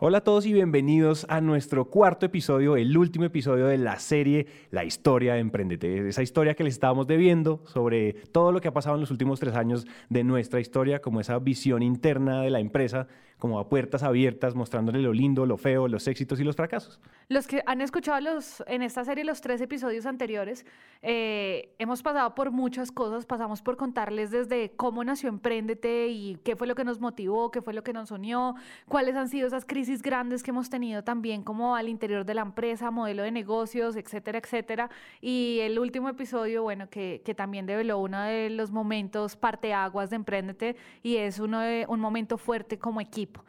[0.00, 4.48] Hola a todos y bienvenidos a nuestro cuarto episodio, el último episodio de la serie
[4.72, 6.08] La historia de Emprendete.
[6.08, 9.38] Esa historia que les estábamos debiendo sobre todo lo que ha pasado en los últimos
[9.38, 13.06] tres años de nuestra historia, como esa visión interna de la empresa
[13.38, 16.98] como a puertas abiertas, mostrándole lo lindo, lo feo, los éxitos y los fracasos.
[17.28, 20.64] Los que han escuchado los, en esta serie los tres episodios anteriores,
[21.02, 26.56] eh, hemos pasado por muchas cosas, pasamos por contarles desde cómo nació Emprendete y qué
[26.56, 28.54] fue lo que nos motivó, qué fue lo que nos unió,
[28.88, 32.42] cuáles han sido esas crisis grandes que hemos tenido también como al interior de la
[32.42, 34.90] empresa, modelo de negocios, etcétera, etcétera.
[35.20, 40.16] Y el último episodio, bueno, que, que también develó uno de los momentos parteaguas de
[40.16, 43.44] Emprendete y es uno de, un momento fuerte como equipo.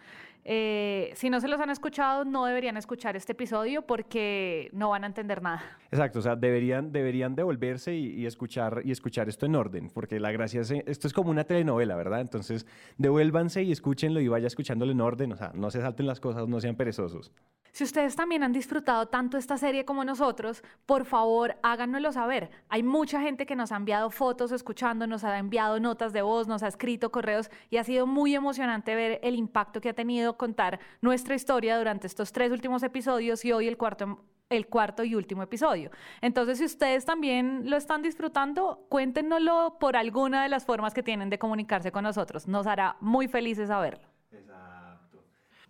[0.47, 5.03] Eh, si no se los han escuchado, no deberían escuchar este episodio porque no van
[5.03, 5.63] a entender nada.
[5.89, 10.31] Exacto, o sea, deberían, deberían devolverse y, escuchar, y escuchar esto en orden, porque la
[10.31, 12.21] gracia es, esto es como una telenovela, ¿verdad?
[12.21, 12.67] Entonces,
[12.99, 16.47] devuélvanse y escúchenlo y vaya escuchándolo en orden, o sea, no se salten las cosas,
[16.47, 17.31] no sean perezosos.
[17.75, 22.49] Si ustedes también han disfrutado tanto esta serie como nosotros, por favor háganoslo saber.
[22.69, 26.47] Hay mucha gente que nos ha enviado fotos escuchando, nos ha enviado notas de voz,
[26.47, 30.34] nos ha escrito correos y ha sido muy emocionante ver el impacto que ha tenido
[30.37, 34.19] contar nuestra historia durante estos tres últimos episodios y hoy el cuarto
[34.49, 35.89] el cuarto y último episodio.
[36.21, 41.31] Entonces, si ustedes también lo están disfrutando, cuéntenoslo por alguna de las formas que tienen
[41.31, 42.47] de comunicarse con nosotros.
[42.47, 44.14] Nos hará muy felices saberlo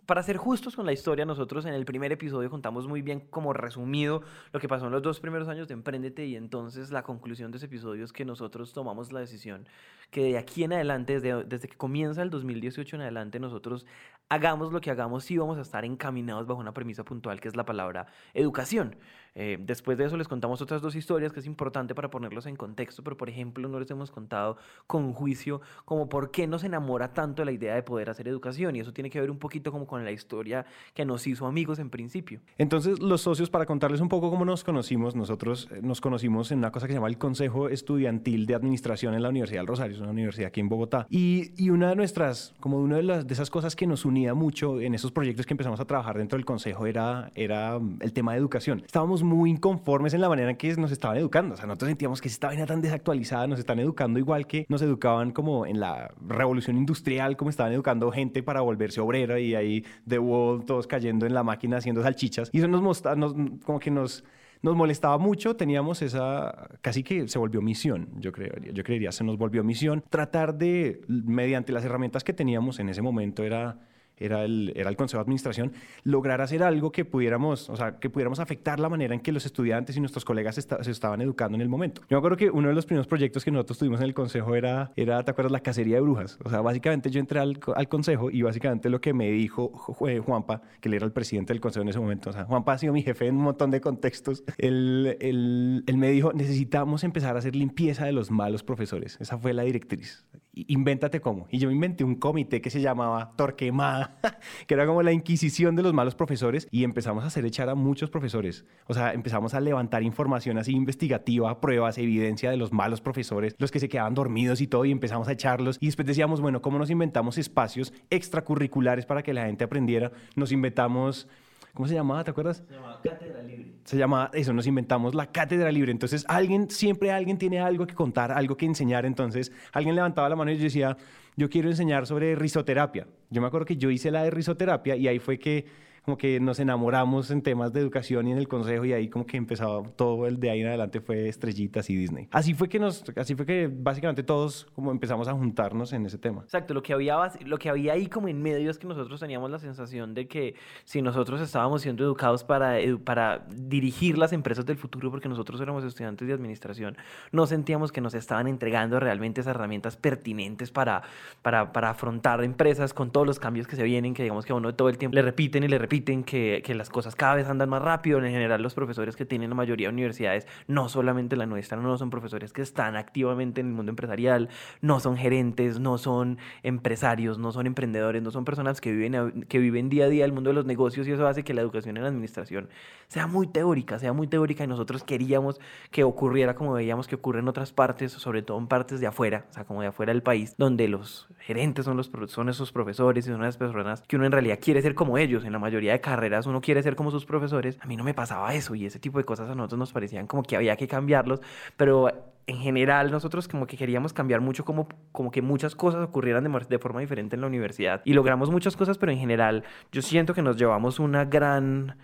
[0.06, 3.52] para ser justos con la historia, nosotros en el primer episodio contamos muy bien como
[3.52, 7.50] resumido lo que pasó en los dos primeros años de Emprendete y entonces la conclusión
[7.50, 9.68] de ese episodio es que nosotros tomamos la decisión
[10.10, 13.86] que de aquí en adelante, desde, desde que comienza el 2018 en adelante, nosotros
[14.28, 17.56] hagamos lo que hagamos, sí vamos a estar encaminados bajo una premisa puntual que es
[17.56, 18.96] la palabra educación.
[19.38, 22.56] Eh, después de eso les contamos otras dos historias que es importante para ponerlos en
[22.56, 27.12] contexto, pero por ejemplo no les hemos contado con juicio como por qué nos enamora
[27.12, 29.86] tanto la idea de poder hacer educación y eso tiene que ver un poquito como
[29.86, 32.40] con la historia que nos hizo amigos en principio.
[32.58, 36.58] Entonces los socios, para contarles un poco cómo nos conocimos, nosotros eh, nos conocimos en
[36.58, 39.96] una cosa que se llama el Consejo Estudiantil de Administración en la Universidad del Rosario,
[39.96, 41.06] es una universidad aquí en Bogotá.
[41.10, 44.34] Y, y una de nuestras, como una de, las, de esas cosas que nos unía
[44.34, 48.32] mucho en esos proyectos que empezamos a trabajar dentro del Consejo era, era el tema
[48.32, 48.82] de educación.
[48.84, 51.54] Estábamos muy inconformes en la manera en que nos estaban educando.
[51.54, 54.82] O sea, nosotros sentíamos que esta vaina tan desactualizada, nos están educando igual que nos
[54.82, 59.84] educaban como en la revolución industrial, como estaban educando gente para volverse obrera y ahí
[60.04, 62.50] de Wall todos cayendo en la máquina haciendo salchichas.
[62.52, 64.24] Y eso nos mostraba, nos, como que nos
[64.62, 69.22] nos molestaba mucho, teníamos esa, casi que se volvió misión, yo creería, yo creería, se
[69.22, 73.78] nos volvió misión, tratar de, mediante las herramientas que teníamos en ese momento, era
[74.16, 75.72] era el, era el Consejo de Administración,
[76.04, 79.46] lograr hacer algo que pudiéramos, o sea, que pudiéramos afectar la manera en que los
[79.46, 82.02] estudiantes y nuestros colegas se estaban educando en el momento.
[82.02, 84.54] Yo me acuerdo que uno de los primeros proyectos que nosotros tuvimos en el Consejo
[84.54, 85.52] era, era ¿te acuerdas?
[85.52, 86.38] La cacería de brujas.
[86.44, 90.62] O sea, básicamente yo entré al, al Consejo y básicamente lo que me dijo Juanpa,
[90.80, 92.92] que él era el presidente del Consejo en ese momento, o sea, Juanpa ha sido
[92.92, 97.38] mi jefe en un montón de contextos, él, él, él me dijo, necesitamos empezar a
[97.38, 99.16] hacer limpieza de los malos profesores.
[99.20, 100.26] Esa fue la directriz.
[100.54, 101.46] Invéntate cómo.
[101.50, 104.05] Y yo inventé un comité que se llamaba Torquemada
[104.66, 107.74] que era como la inquisición de los malos profesores y empezamos a hacer echar a
[107.74, 108.64] muchos profesores.
[108.86, 113.70] O sea, empezamos a levantar información así investigativa, pruebas, evidencia de los malos profesores, los
[113.70, 116.78] que se quedaban dormidos y todo y empezamos a echarlos y después decíamos, bueno, ¿cómo
[116.78, 120.12] nos inventamos espacios extracurriculares para que la gente aprendiera?
[120.34, 121.28] Nos inventamos
[121.76, 122.24] ¿Cómo se llamaba?
[122.24, 122.62] ¿Te acuerdas?
[122.66, 123.72] Se llamaba Cátedra Libre.
[123.84, 125.92] Se llamaba, eso, nos inventamos la Cátedra Libre.
[125.92, 129.04] Entonces, alguien, siempre alguien tiene algo que contar, algo que enseñar.
[129.04, 130.96] Entonces, alguien levantaba la mano y yo decía,
[131.36, 133.06] yo quiero enseñar sobre risoterapia.
[133.30, 135.66] Yo me acuerdo que yo hice la de risoterapia y ahí fue que
[136.06, 139.26] como que nos enamoramos en temas de educación y en el consejo y ahí como
[139.26, 142.28] que empezaba todo el de ahí en adelante fue estrellitas y Disney.
[142.30, 146.16] Así fue que nos, así fue que básicamente todos como empezamos a juntarnos en ese
[146.16, 146.42] tema.
[146.42, 149.50] Exacto, lo que había, lo que había ahí como en medio es que nosotros teníamos
[149.50, 154.76] la sensación de que si nosotros estábamos siendo educados para, para dirigir las empresas del
[154.76, 156.96] futuro, porque nosotros éramos estudiantes de administración,
[157.32, 161.02] no sentíamos que nos estaban entregando realmente esas herramientas pertinentes para,
[161.42, 164.54] para, para afrontar empresas con todos los cambios que se vienen, que digamos que a
[164.54, 167.48] uno todo el tiempo le repiten y le repiten que, que, las cosas cada vez
[167.48, 168.18] andan más rápido.
[168.18, 171.96] En general, los profesores que tienen la mayoría de universidades, no solamente la nuestra, no
[171.98, 174.48] son profesores que están activamente en el mundo empresarial,
[174.80, 179.58] no son gerentes, no son empresarios, no son emprendedores, no son personas que viven, que
[179.58, 181.96] viven día a día el mundo de los negocios y eso hace que la educación
[181.96, 182.68] en la administración
[183.08, 185.60] sea muy teórica, sea muy teórica y nosotros queríamos
[185.90, 189.46] que ocurriera como veíamos que ocurre en otras partes, sobre todo en partes de afuera,
[189.50, 193.26] o sea, como de afuera del país, donde los gerentes son, los, son esos profesores
[193.26, 195.85] y son las personas que uno en realidad quiere ser como ellos en la mayoría
[195.92, 198.86] de carreras uno quiere ser como sus profesores, a mí no me pasaba eso y
[198.86, 201.40] ese tipo de cosas a nosotros nos parecían como que había que cambiarlos,
[201.76, 202.10] pero
[202.46, 206.66] en general nosotros como que queríamos cambiar mucho como, como que muchas cosas ocurrieran de,
[206.68, 210.34] de, forma diferente en la universidad y logramos muchas cosas, pero en general yo siento
[210.34, 211.96] que nos llevamos una gran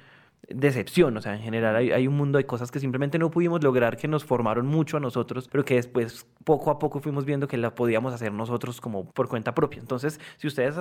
[0.49, 3.63] decepción, o sea, en general hay, hay, un mundo de cosas que simplemente no pudimos
[3.63, 7.47] lograr, que nos formaron mucho a nosotros, pero que después poco a poco fuimos viendo
[7.47, 9.81] que la podíamos hacer nosotros como por cuenta propia.
[9.81, 10.75] Entonces, si ustedes,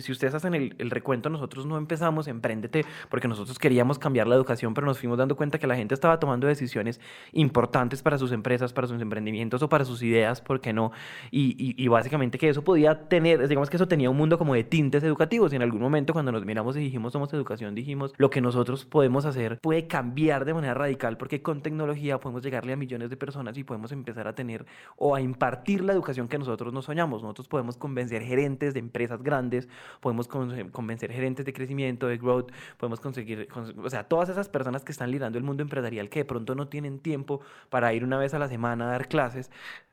[0.00, 4.34] si ustedes hacen el, el recuento, nosotros no empezamos Emprendete porque nosotros queríamos cambiar la
[4.34, 7.00] educación, pero nos fuimos dando cuenta que la gente estaba tomando decisiones
[7.32, 10.90] importantes para sus empresas, para sus emprendimientos o para sus ideas, ¿por qué no?
[11.30, 14.54] Y, y, y básicamente que eso podía tener, digamos que eso tenía un mundo como
[14.54, 18.12] de tintes educativos y en algún momento cuando nos miramos y dijimos somos educación, dijimos
[18.16, 22.72] lo que nosotros podemos hacer puede cambiar de manera radical porque con tecnología podemos llegarle
[22.72, 24.66] a millones de personas y podemos empezar a tener
[24.96, 27.22] o a impartir la educación que nosotros nos soñamos.
[27.22, 29.68] Nosotros podemos convencer gerentes de empresas grandes,
[30.00, 33.48] podemos convencer gerentes de crecimiento, de growth, podemos conseguir,
[33.82, 36.68] o sea, todas esas personas que están liderando el mundo empresarial que de pronto no
[36.68, 37.40] tienen tiempo
[37.70, 39.50] para ir una vez a la semana a dar clases,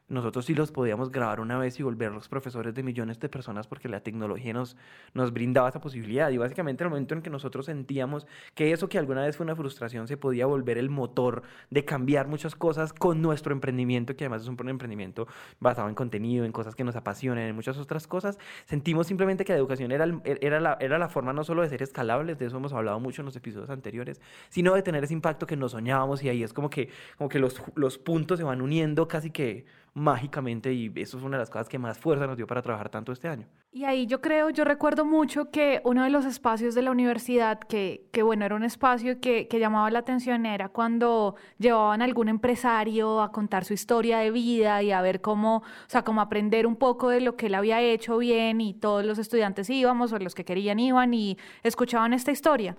[0.10, 3.88] nosotros sí los podíamos grabar una vez y volverlos profesores de millones de personas porque
[3.88, 4.76] la tecnología nos,
[5.14, 6.30] nos brindaba esa posibilidad.
[6.32, 9.56] Y básicamente el momento en que nosotros sentíamos que eso que alguna vez fue una
[9.56, 14.42] frustración se podía volver el motor de cambiar muchas cosas con nuestro emprendimiento, que además
[14.42, 15.28] es un emprendimiento
[15.60, 19.54] basado en contenido, en cosas que nos apasionan, en muchas otras cosas, sentimos simplemente que
[19.54, 22.58] la educación era, era, la, era la forma no solo de ser escalables, de eso
[22.58, 26.24] hemos hablado mucho en los episodios anteriores, sino de tener ese impacto que nos soñábamos
[26.24, 29.66] y ahí es como que, como que los, los puntos se van uniendo casi que
[29.94, 32.90] mágicamente y eso es una de las cosas que más fuerza nos dio para trabajar
[32.90, 33.48] tanto este año.
[33.72, 37.60] Y ahí yo creo, yo recuerdo mucho que uno de los espacios de la universidad,
[37.60, 42.06] que, que bueno, era un espacio que, que llamaba la atención, era cuando llevaban a
[42.06, 46.22] algún empresario a contar su historia de vida y a ver cómo, o sea, cómo
[46.22, 50.14] aprender un poco de lo que él había hecho bien y todos los estudiantes íbamos
[50.14, 52.76] o los que querían iban y escuchaban esta historia.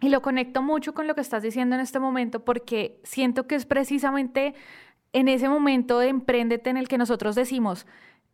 [0.00, 3.56] Y lo conecto mucho con lo que estás diciendo en este momento porque siento que
[3.56, 4.54] es precisamente
[5.12, 7.86] en ese momento de empréndete en el que nosotros decimos,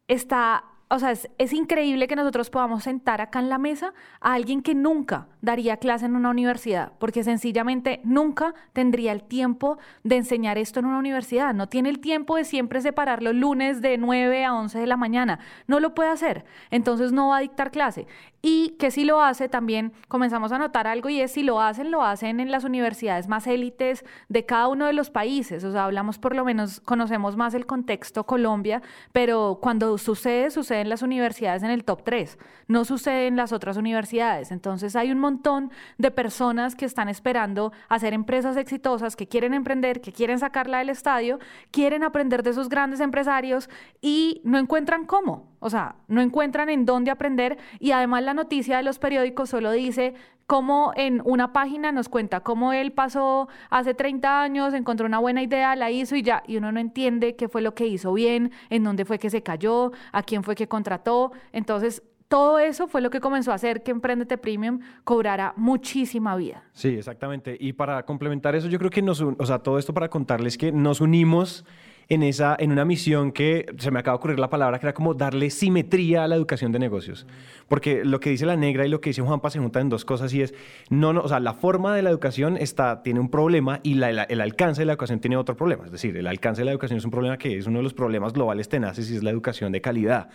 [0.09, 4.61] está o sea, es, increíble que nosotros podamos sentar acá en la mesa a alguien
[4.61, 10.59] que nunca daría clase en una universidad, porque sencillamente nunca tendría el tiempo de enseñar
[10.59, 11.55] esto en una universidad.
[11.55, 14.97] No tiene el tiempo de siempre separar los lunes de 9 a 11 de la
[14.97, 15.39] mañana.
[15.67, 16.45] No lo puede hacer.
[16.71, 18.07] Entonces no va a dictar clase.
[18.43, 21.91] Y que si lo hace, también comenzamos a notar algo y es si lo hacen,
[21.91, 25.65] lo hacen en las universidades más élites de cada uno de los países.
[25.65, 28.83] O sea, hablamos por lo menos, conocemos más el contexto Colombia,
[29.13, 32.39] pero cuando sucede, sucede en las universidades en el top 3,
[32.69, 34.51] no sucede en las otras universidades.
[34.51, 40.01] Entonces hay un montón de personas que están esperando hacer empresas exitosas, que quieren emprender,
[40.01, 41.39] que quieren sacarla del estadio,
[41.71, 43.69] quieren aprender de esos grandes empresarios
[44.01, 45.54] y no encuentran cómo.
[45.65, 49.73] O sea, no encuentran en dónde aprender y además la noticia de los periódicos solo
[49.73, 50.13] dice
[50.47, 55.43] cómo en una página nos cuenta cómo él pasó hace 30 años, encontró una buena
[55.43, 58.53] idea, la hizo y ya, y uno no entiende qué fue lo que hizo bien,
[58.69, 61.33] en dónde fue que se cayó, a quién fue que contrató.
[61.53, 66.63] Entonces, todo eso fue lo que comenzó a hacer que Emprendete Premium cobrara muchísima vida.
[66.75, 67.57] Sí, exactamente.
[67.59, 70.73] Y para complementar eso, yo creo que nos, o sea, todo esto para contarles que
[70.73, 71.65] nos unimos
[72.09, 74.95] en, esa, en una misión que se me acaba de ocurrir la palabra, que era
[74.95, 77.27] como darle simetría a la educación de negocios.
[77.69, 80.05] Porque lo que dice la negra y lo que dice Juanpa se juntan en dos
[80.05, 80.55] cosas y es,
[80.91, 84.25] no, no, o sea, la forma de la educación está, tiene un problema y la,
[84.25, 85.85] el alcance de la educación tiene otro problema.
[85.87, 87.95] Es decir, el alcance de la educación es un problema que es uno de los
[87.95, 90.29] problemas globales tenaces y es la educación de calidad.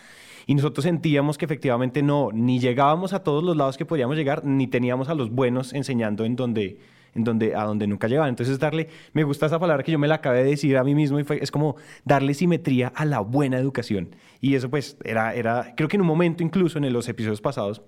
[0.48, 4.44] Y nosotros sentíamos que efectivamente no, ni llegábamos a todos los lados que podíamos llegar,
[4.46, 6.80] ni teníamos a los buenos enseñando en donde
[7.20, 8.30] en donde, a donde nunca llegaban.
[8.30, 10.96] Entonces, darle, me gusta esa palabra que yo me la acabé de decir a mí
[10.96, 14.16] mismo y fue, es como darle simetría a la buena educación.
[14.42, 17.82] Y eso pues era, era, creo que en un momento incluso en los episodios pasados,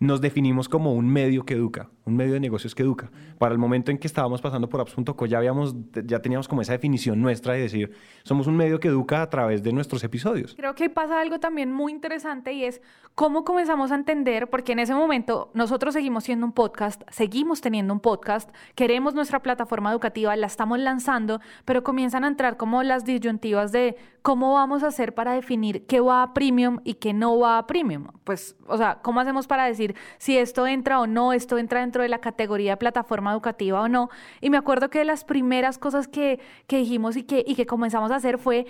[0.00, 3.10] nos definimos como un medio que educa, un medio de negocios que educa.
[3.38, 6.72] Para el momento en que estábamos pasando por apps.co ya, habíamos, ya teníamos como esa
[6.72, 10.54] definición nuestra de decir, somos un medio que educa a través de nuestros episodios.
[10.56, 12.80] Creo que pasa algo también muy interesante y es
[13.14, 17.94] cómo comenzamos a entender, porque en ese momento nosotros seguimos siendo un podcast, seguimos teniendo
[17.94, 23.04] un podcast, queremos nuestra plataforma educativa, la estamos lanzando, pero comienzan a entrar como las
[23.04, 27.38] disyuntivas de cómo vamos a hacer para definir qué va a premium y qué no
[27.38, 28.08] va a premium.
[28.24, 31.93] Pues, o sea, ¿cómo hacemos para decir si esto entra o no, esto entra dentro
[32.02, 34.10] de la categoría de plataforma educativa o no.
[34.40, 37.66] Y me acuerdo que de las primeras cosas que, que dijimos y que, y que
[37.66, 38.66] comenzamos a hacer fue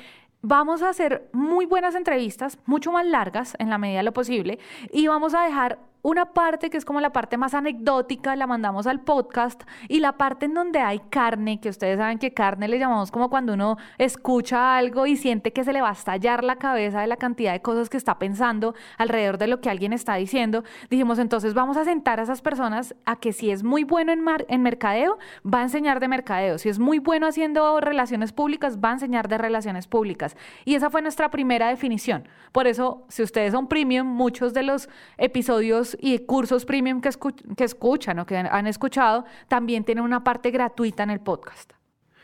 [0.47, 4.59] vamos a hacer muy buenas entrevistas, mucho más largas en la medida de lo posible,
[4.93, 8.87] y vamos a dejar una parte que es como la parte más anecdótica, la mandamos
[8.87, 12.78] al podcast y la parte en donde hay carne, que ustedes saben que carne le
[12.78, 16.56] llamamos como cuando uno escucha algo y siente que se le va a estallar la
[16.56, 20.16] cabeza de la cantidad de cosas que está pensando alrededor de lo que alguien está
[20.16, 20.62] diciendo.
[20.90, 24.23] Dijimos, entonces vamos a sentar a esas personas a que si es muy bueno en,
[24.49, 26.58] en mercadeo, va a enseñar de mercadeo.
[26.58, 30.37] Si es muy bueno haciendo relaciones públicas, va a enseñar de relaciones públicas.
[30.66, 32.28] Y esa fue nuestra primera definición.
[32.52, 37.10] Por eso, si ustedes son premium, muchos de los episodios y cursos premium que,
[37.56, 41.72] que escuchan o que han escuchado también tienen una parte gratuita en el podcast.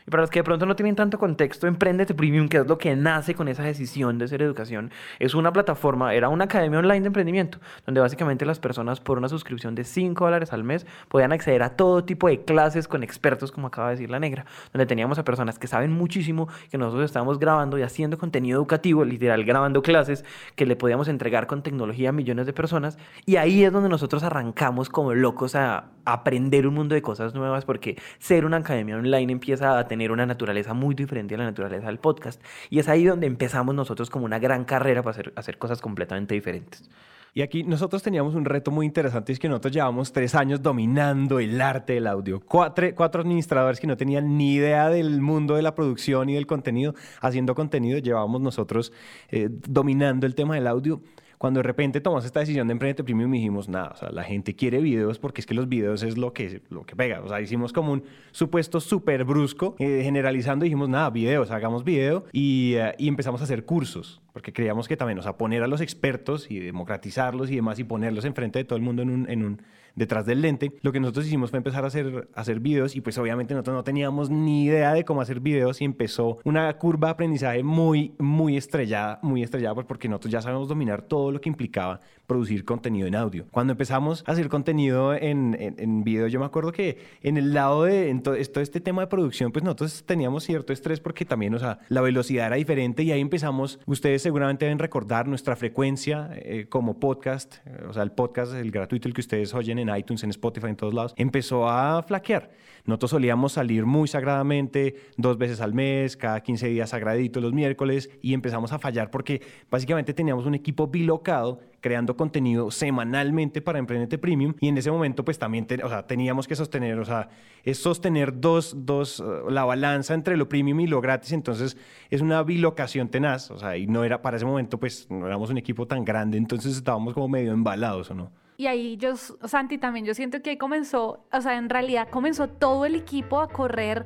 [0.07, 2.77] Y para los que de pronto no tienen tanto contexto, Emprendete Premium, que es lo
[2.77, 7.01] que nace con esa decisión de ser educación, es una plataforma, era una academia online
[7.01, 11.31] de emprendimiento, donde básicamente las personas por una suscripción de 5 dólares al mes podían
[11.31, 14.85] acceder a todo tipo de clases con expertos, como acaba de decir la negra, donde
[14.85, 19.43] teníamos a personas que saben muchísimo, que nosotros estábamos grabando y haciendo contenido educativo, literal
[19.43, 22.97] grabando clases, que le podíamos entregar con tecnología a millones de personas.
[23.25, 27.65] Y ahí es donde nosotros arrancamos como locos a aprender un mundo de cosas nuevas,
[27.65, 31.87] porque ser una academia online empieza a tener una naturaleza muy diferente a la naturaleza
[31.87, 32.41] del podcast.
[32.69, 36.33] Y es ahí donde empezamos nosotros como una gran carrera para hacer, hacer cosas completamente
[36.33, 36.89] diferentes.
[37.33, 41.39] Y aquí nosotros teníamos un reto muy interesante, es que nosotros llevamos tres años dominando
[41.41, 42.39] el arte del audio.
[42.39, 46.47] Cuatro, cuatro administradores que no tenían ni idea del mundo de la producción y del
[46.47, 48.93] contenido, haciendo contenido, llevábamos nosotros
[49.27, 51.01] eh, dominando el tema del audio
[51.41, 54.55] cuando de repente tomamos esta decisión de Emprendete Premium dijimos, nada, o sea, la gente
[54.55, 57.19] quiere videos porque es que los videos es lo que, lo que pega.
[57.21, 62.25] O sea, hicimos como un supuesto súper brusco, eh, generalizando, dijimos, nada, videos, hagamos video
[62.31, 65.67] y, eh, y, empezamos a hacer cursos, porque creíamos que también, o sea, poner a
[65.67, 69.27] los expertos y democratizarlos y demás y ponerlos enfrente de todo el mundo en un,
[69.27, 69.61] en un
[69.95, 73.17] detrás del lente, lo que nosotros hicimos fue empezar a hacer, hacer videos y pues
[73.17, 77.11] obviamente nosotros no teníamos ni idea de cómo hacer videos y empezó una curva de
[77.13, 81.49] aprendizaje muy, muy estrellada, muy estrellada pues, porque nosotros ya sabemos dominar todo lo que
[81.49, 81.99] implicaba
[82.31, 83.45] producir contenido en audio.
[83.51, 87.83] Cuando empezamos a hacer contenido en, en, video, yo me acuerdo que en el lado
[87.83, 91.59] de en todo, este tema de producción, pues nosotros teníamos cierto estrés porque también, o
[91.59, 96.67] sea, la velocidad era diferente y ahí empezamos, ustedes seguramente deben recordar nuestra frecuencia eh,
[96.69, 100.23] como podcast, eh, o sea, el podcast, el gratuito, el que ustedes oyen en iTunes,
[100.23, 102.49] en Spotify, en todos lados, empezó a flaquear.
[102.85, 108.09] Nosotros solíamos salir muy sagradamente, dos veces al mes, cada 15 días sagradito los miércoles,
[108.21, 114.17] y empezamos a fallar porque básicamente teníamos un equipo bilocado creando contenido semanalmente para Emprendete
[114.17, 117.29] Premium y en ese momento pues también o sea, teníamos que sostener, o sea,
[117.63, 121.75] es sostener dos, dos, uh, la balanza entre lo premium y lo gratis, entonces
[122.09, 125.49] es una bilocación tenaz, o sea, y no era, para ese momento pues no éramos
[125.49, 128.31] un equipo tan grande, entonces estábamos como medio embalados, ¿o no?
[128.57, 132.47] Y ahí yo, Santi, también yo siento que ahí comenzó, o sea, en realidad comenzó
[132.47, 134.05] todo el equipo a correr,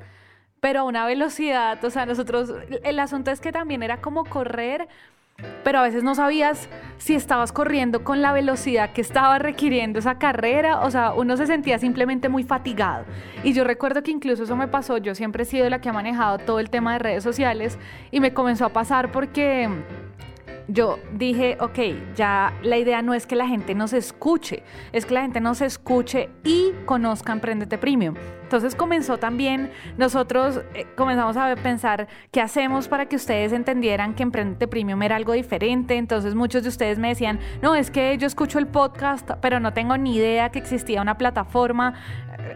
[0.61, 2.53] pero a una velocidad, o sea, nosotros,
[2.83, 4.87] el asunto es que también era como correr,
[5.63, 10.17] pero a veces no sabías si estabas corriendo con la velocidad que estaba requiriendo esa
[10.17, 13.05] carrera, o sea, uno se sentía simplemente muy fatigado.
[13.43, 15.93] Y yo recuerdo que incluso eso me pasó, yo siempre he sido la que ha
[15.93, 17.77] manejado todo el tema de redes sociales
[18.11, 19.69] y me comenzó a pasar porque
[20.67, 21.79] yo dije, ok,
[22.15, 25.61] ya la idea no es que la gente nos escuche, es que la gente nos
[25.61, 28.15] escuche y conozca Emprendete Premium.
[28.43, 34.23] Entonces comenzó también, nosotros eh, comenzamos a pensar qué hacemos para que ustedes entendieran que
[34.23, 35.95] Emprendete Premium era algo diferente.
[35.95, 39.73] Entonces muchos de ustedes me decían, no, es que yo escucho el podcast, pero no
[39.73, 41.95] tengo ni idea que existía una plataforma.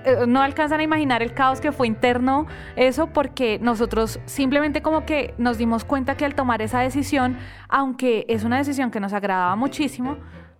[0.05, 5.05] Eh, no alcanzan a imaginar el caos que fue interno eso porque nosotros simplemente como
[5.05, 9.13] que nos dimos cuenta que al tomar esa decisión, aunque es una decisión que nos
[9.13, 10.17] agradaba muchísimo,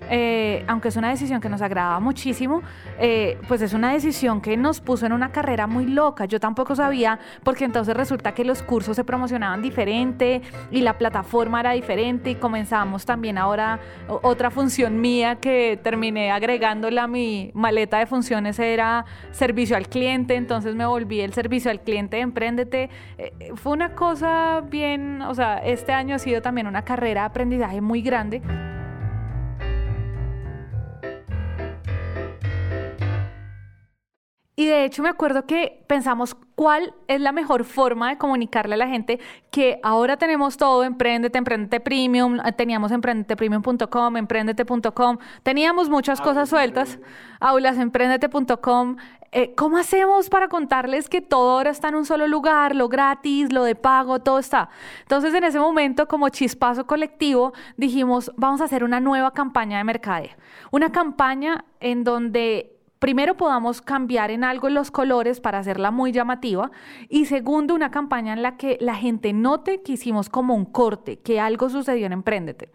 [0.10, 2.62] eh, aunque es una decisión que nos agradaba muchísimo,
[3.00, 6.26] eh, pues es una decisión que nos puso en una carrera muy loca.
[6.26, 10.42] Yo tampoco sabía, porque entonces resulta que los cursos se promocionaban diferente
[10.72, 17.04] y la plataforma era diferente y comenzamos también ahora otra función mía que terminé agregándola
[17.04, 21.82] a mi maleta de funciones era servicio al cliente, entonces me volví el servicio al
[21.82, 22.90] cliente de Emprendete.
[23.18, 27.28] Eh, fue una cosa bien, o sea, este año ha sido también una carrera de
[27.28, 28.42] aprendizaje muy grande.
[34.60, 38.78] Y de hecho me acuerdo que pensamos cuál es la mejor forma de comunicarle a
[38.78, 39.18] la gente
[39.52, 47.00] que ahora tenemos todo, Emprendete, Emprendete Premium, eh, teníamos emprendetepremium.com, emprendete.com, teníamos muchas cosas sueltas,
[47.40, 47.78] aulas,
[49.32, 53.54] Eh, ¿Cómo hacemos para contarles que todo ahora está en un solo lugar, lo gratis,
[53.54, 54.70] lo de pago, todo está?
[55.04, 59.86] Entonces en ese momento, como chispazo colectivo, dijimos, vamos a hacer una nueva campaña de
[59.86, 60.32] mercadeo.
[60.72, 66.72] Una campaña en donde primero podamos cambiar en algo los colores para hacerla muy llamativa
[67.08, 71.20] y segundo una campaña en la que la gente note que hicimos como un corte,
[71.20, 72.70] que algo sucedió en Emprendete.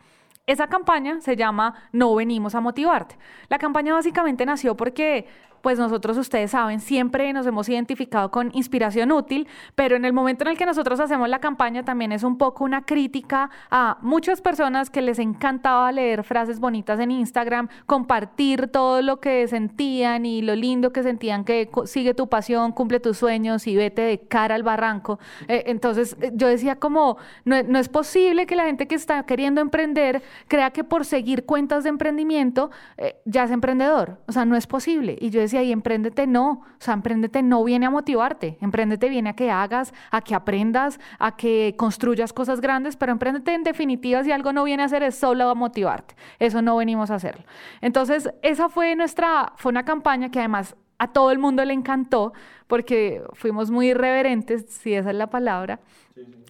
[0.47, 3.17] esa campaña se llama No venimos a motivarte.
[3.49, 5.27] La campaña básicamente nació porque
[5.65, 10.45] pues nosotros, ustedes saben, siempre nos hemos identificado con inspiración útil, pero en el momento
[10.45, 14.43] en el que nosotros hacemos la campaña también es un poco una crítica a muchas
[14.43, 20.43] personas que les encantaba leer frases bonitas en Instagram, compartir todo lo que sentían y
[20.43, 24.57] lo lindo que sentían que sigue tu pasión, cumple tus sueños y vete de cara
[24.57, 25.19] al barranco.
[25.49, 27.17] Eh, entonces eh, yo decía como,
[27.47, 31.47] no, no es posible que la gente que está queriendo emprender crea que por seguir
[31.47, 34.19] cuentas de emprendimiento eh, ya es emprendedor.
[34.27, 35.17] O sea, no es posible.
[35.19, 39.31] Y yo decía, y Emprendete no, o sea, Emprendete no viene a motivarte, Emprendete viene
[39.31, 44.25] a que hagas, a que aprendas, a que construyas cosas grandes, pero Emprendete en definitiva
[44.25, 47.45] si algo no viene a hacer es solo a motivarte, eso no venimos a hacerlo.
[47.81, 52.33] Entonces, esa fue nuestra, fue una campaña que además a todo el mundo le encantó
[52.67, 55.81] porque fuimos muy irreverentes, si esa es la palabra.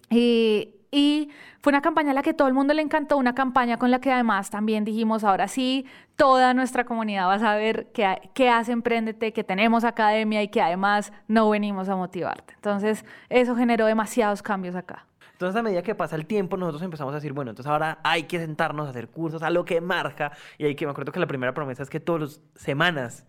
[0.09, 1.29] Y, y
[1.61, 3.99] fue una campaña a la que todo el mundo le encantó, una campaña con la
[3.99, 8.71] que además también dijimos, ahora sí, toda nuestra comunidad va a saber qué, qué hace
[8.71, 12.53] Emprendete, que tenemos academia y que además no venimos a motivarte.
[12.55, 15.05] Entonces, eso generó demasiados cambios acá.
[15.33, 18.23] Entonces, a medida que pasa el tiempo, nosotros empezamos a decir, bueno, entonces ahora hay
[18.23, 20.31] que sentarnos a hacer cursos, a lo que marca.
[20.57, 23.25] Y ahí que me acuerdo que la primera promesa es que todas las semanas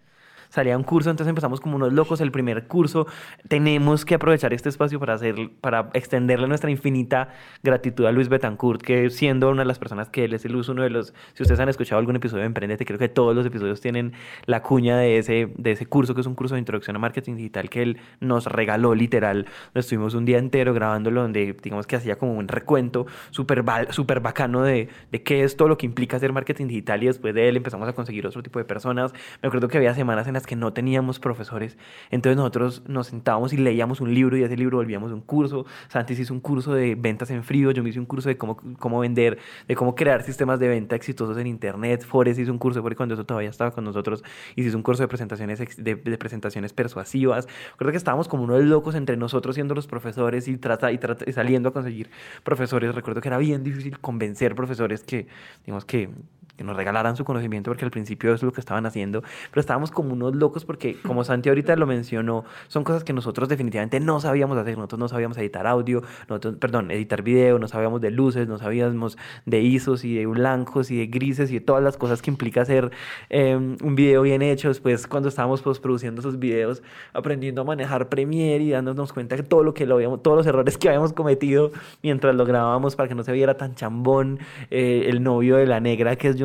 [0.56, 3.06] salía un curso, entonces empezamos como unos locos el primer curso.
[3.46, 7.28] Tenemos que aprovechar este espacio para, hacer, para extenderle nuestra infinita
[7.62, 10.72] gratitud a Luis Betancourt, que siendo una de las personas que él es el uso,
[10.72, 13.44] uno de los, si ustedes han escuchado algún episodio de Emprendete, creo que todos los
[13.44, 14.14] episodios tienen
[14.46, 17.36] la cuña de ese, de ese curso, que es un curso de introducción a marketing
[17.36, 19.46] digital que él nos regaló literal.
[19.74, 24.62] Estuvimos un día entero grabándolo donde digamos que hacía como un recuento súper super bacano
[24.62, 27.58] de, de qué es todo lo que implica hacer marketing digital y después de él
[27.58, 29.12] empezamos a conseguir otro tipo de personas.
[29.42, 31.76] Me acuerdo que había semanas en las que no teníamos profesores.
[32.10, 35.66] Entonces nosotros nos sentábamos y leíamos un libro y ese libro volvíamos un curso.
[35.88, 38.56] Santis hizo un curso de ventas en frío, yo me hice un curso de cómo,
[38.78, 39.38] cómo vender,
[39.68, 42.04] de cómo crear sistemas de venta exitosos en Internet.
[42.04, 44.24] Forest hizo un curso, porque cuando eso todavía estaba con nosotros,
[44.54, 47.48] hizo un curso de presentaciones, de, presentaciones persuasivas.
[47.76, 51.32] Creo que estábamos como unos locos entre nosotros siendo los profesores y, trata, y, y
[51.32, 52.10] saliendo a conseguir
[52.44, 52.94] profesores.
[52.94, 55.26] Recuerdo que era bien difícil convencer profesores que,
[55.64, 56.10] digamos que
[56.56, 59.60] que nos regalaran su conocimiento, porque al principio eso es lo que estaban haciendo, pero
[59.60, 64.00] estábamos como unos locos porque, como Santi ahorita lo mencionó, son cosas que nosotros definitivamente
[64.00, 68.10] no sabíamos hacer, nosotros no sabíamos editar audio, nosotros, perdón, editar video, no sabíamos de
[68.10, 71.96] luces, no sabíamos de ISOs y de blancos y de grises y de todas las
[71.96, 72.90] cosas que implica hacer
[73.28, 78.64] em, un video bien hecho, después cuando estábamos produciendo esos videos, aprendiendo a manejar Premiere
[78.64, 81.72] y dándonos cuenta que todo lo que lo habíamos, todos los errores que habíamos cometido
[82.02, 84.38] mientras lo grabábamos para que no se viera tan chambón,
[84.70, 86.36] eh, el novio de la negra que es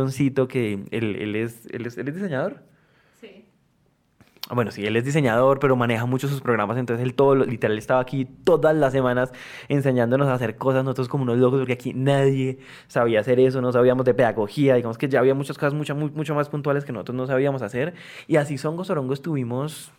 [0.47, 2.63] que él, es, él, es, diseñador.
[3.19, 3.45] Sí.
[4.49, 7.77] Ah, bueno, sí, él es diseñador, pero maneja mucho sus programas, entonces él todo, literal,
[7.77, 9.31] estaba aquí todas las semanas
[9.69, 13.71] enseñándonos a hacer cosas, nosotros como unos locos, porque aquí nadie sabía hacer eso, no
[13.71, 17.15] sabíamos de pedagogía, digamos que ya había muchas cosas mucho, mucho más puntuales que nosotros
[17.15, 17.93] no sabíamos hacer,
[18.27, 19.91] y así Songo Sorongo estuvimos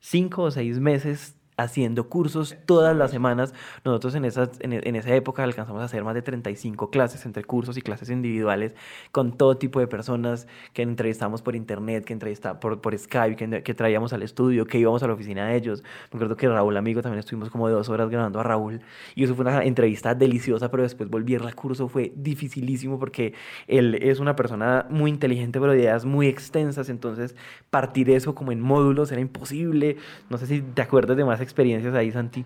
[0.00, 3.54] cinco o seis meses haciendo cursos todas las semanas.
[3.84, 7.44] Nosotros en, esas, en, en, esa época alcanzamos a hacer más de 35 clases entre
[7.44, 8.74] cursos y clases individuales
[9.12, 13.62] con todo tipo de personas que entrevistamos por internet, que entrevistamos por, por Skype, que,
[13.62, 15.82] que, traíamos al estudio, que íbamos a la oficina de ellos.
[16.12, 18.80] Me acuerdo que Raúl, amigo, también estuvimos como dos horas grabando a Raúl
[19.14, 23.34] y eso fue una entrevista deliciosa, pero después volver al curso fue dificilísimo porque
[23.66, 27.34] él es una persona muy inteligente, pero de ideas muy extensas, entonces
[27.70, 29.96] partir eso como en módulos era imposible.
[30.28, 32.44] No sé si te acuerdas de más experiencias ahí, Santi.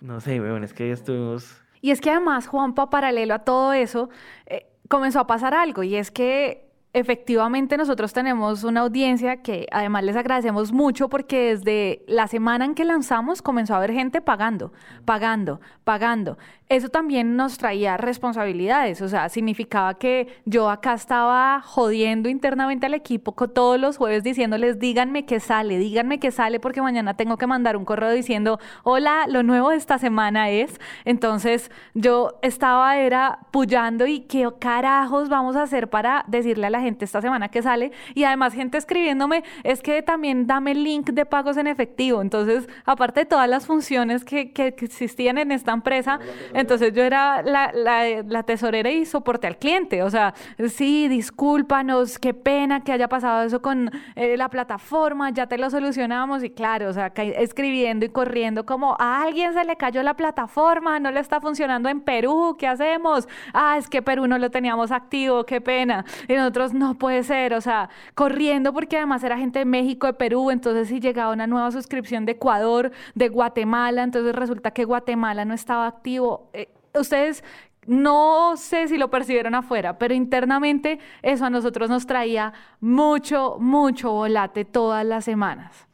[0.00, 1.60] No sé, bueno, es que estuvimos...
[1.80, 4.10] Y es que además, Juanpa, paralelo a todo eso,
[4.46, 10.04] eh, comenzó a pasar algo, y es que efectivamente nosotros tenemos una audiencia que además
[10.04, 14.72] les agradecemos mucho porque desde la semana en que lanzamos comenzó a haber gente pagando,
[15.04, 22.28] pagando, pagando eso también nos traía responsabilidades, o sea, significaba que yo acá estaba jodiendo
[22.28, 27.14] internamente al equipo todos los jueves diciéndoles, díganme qué sale, díganme qué sale porque mañana
[27.14, 30.78] tengo que mandar un correo diciendo, hola, lo nuevo de esta semana es.
[31.04, 36.77] Entonces yo estaba, era pullando y qué carajos vamos a hacer para decirle a la
[36.80, 37.92] gente esta semana que sale.
[38.14, 42.22] Y además gente escribiéndome, es que también dame el link de pagos en efectivo.
[42.22, 46.18] Entonces, aparte de todas las funciones que, que existían en esta empresa,
[46.54, 50.02] entonces yo era la, la, tesorera y soporte al cliente.
[50.02, 50.34] O sea,
[50.68, 55.70] sí, discúlpanos, qué pena que haya pasado eso con eh, la plataforma, ya te lo
[55.70, 56.42] solucionamos.
[56.42, 60.98] Y claro, o sea, escribiendo y corriendo como a alguien se le cayó la plataforma,
[61.00, 63.28] no le está funcionando en Perú, ¿qué hacemos?
[63.52, 66.04] Ah, es que Perú no lo teníamos activo, qué pena.
[66.28, 70.14] Y nosotros no puede ser, o sea, corriendo porque además era gente de México, de
[70.14, 75.44] Perú, entonces si llegaba una nueva suscripción de Ecuador, de Guatemala, entonces resulta que Guatemala
[75.44, 76.50] no estaba activo.
[76.52, 77.42] Eh, ustedes
[77.86, 84.12] No sé si lo percibieron afuera, pero internamente eso a nosotros nos traía mucho, mucho
[84.12, 85.87] volate todas las semanas.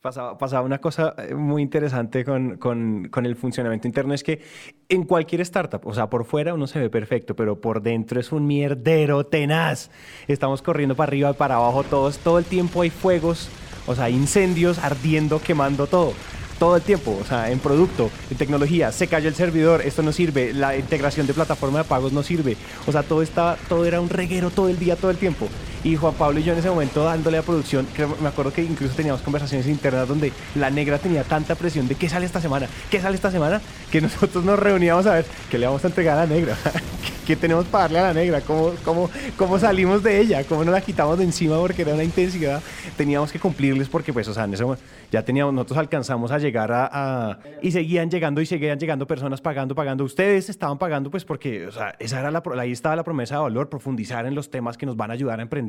[0.00, 4.40] Pasaba, pasaba, una cosa eh, muy interesante con, con, con, el funcionamiento interno, es que
[4.88, 8.30] en cualquier startup, o sea, por fuera uno se ve perfecto, pero por dentro es
[8.30, 9.90] un mierdero tenaz.
[10.28, 13.50] Estamos corriendo para arriba para abajo todos, todo el tiempo hay fuegos,
[13.88, 16.12] o sea, incendios ardiendo, quemando todo
[16.58, 20.12] todo el tiempo, o sea, en producto, en tecnología, se cayó el servidor, esto no
[20.12, 22.56] sirve, la integración de plataforma de pagos no sirve,
[22.86, 25.48] o sea, todo estaba, todo era un reguero todo el día, todo el tiempo.
[25.84, 27.86] Y Juan Pablo y yo en ese momento dándole a producción,
[28.20, 32.08] me acuerdo que incluso teníamos conversaciones internas donde la negra tenía tanta presión de qué
[32.08, 33.60] sale esta semana, qué sale esta semana,
[33.90, 36.56] que nosotros nos reuníamos a ver qué le vamos a entregar a la negra,
[37.26, 40.72] qué tenemos para darle a la negra, cómo, cómo, cómo salimos de ella, cómo nos
[40.72, 42.60] la quitamos de encima porque era una intensidad,
[42.96, 46.38] teníamos que cumplirles porque pues, o sea, en ese momento ya teníamos, nosotros alcanzamos a
[46.38, 50.04] llegar a, y seguían llegando y seguían llegando personas pagando, pagando.
[50.04, 53.42] Ustedes estaban pagando pues porque, o sea, esa era la, ahí estaba la promesa de
[53.42, 55.67] valor, profundizar en los temas que nos van a ayudar a emprender.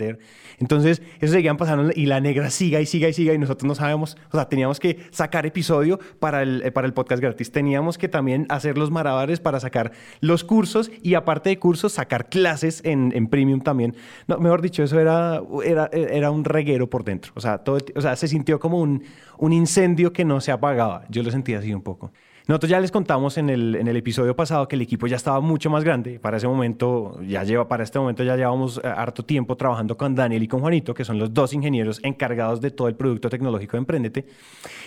[0.60, 3.76] Entonces, eso seguían pasando y la negra siga y siga y siga y nosotros no
[3.76, 7.52] sabemos, o sea, teníamos que sacar episodio para el, eh, para el podcast gratis.
[7.52, 12.30] Teníamos que también hacer los marabares para sacar los cursos y aparte de cursos, sacar
[12.30, 13.96] clases en, en premium también.
[14.28, 17.32] No, mejor dicho, eso era, era, era un reguero por dentro.
[17.36, 19.04] O sea, todo, o sea, se sintió como un
[19.40, 21.06] un incendio que no se apagaba.
[21.10, 22.12] Yo lo sentía así un poco.
[22.50, 25.40] Nosotros ya les contamos en el, en el episodio pasado que el equipo ya estaba
[25.40, 26.20] mucho más grande.
[26.20, 30.16] Para ese momento, ya lleva, para este momento ya llevamos eh, harto tiempo trabajando con
[30.16, 33.74] Daniel y con Juanito, que son los dos ingenieros encargados de todo el producto tecnológico
[33.74, 34.26] de Emprendete.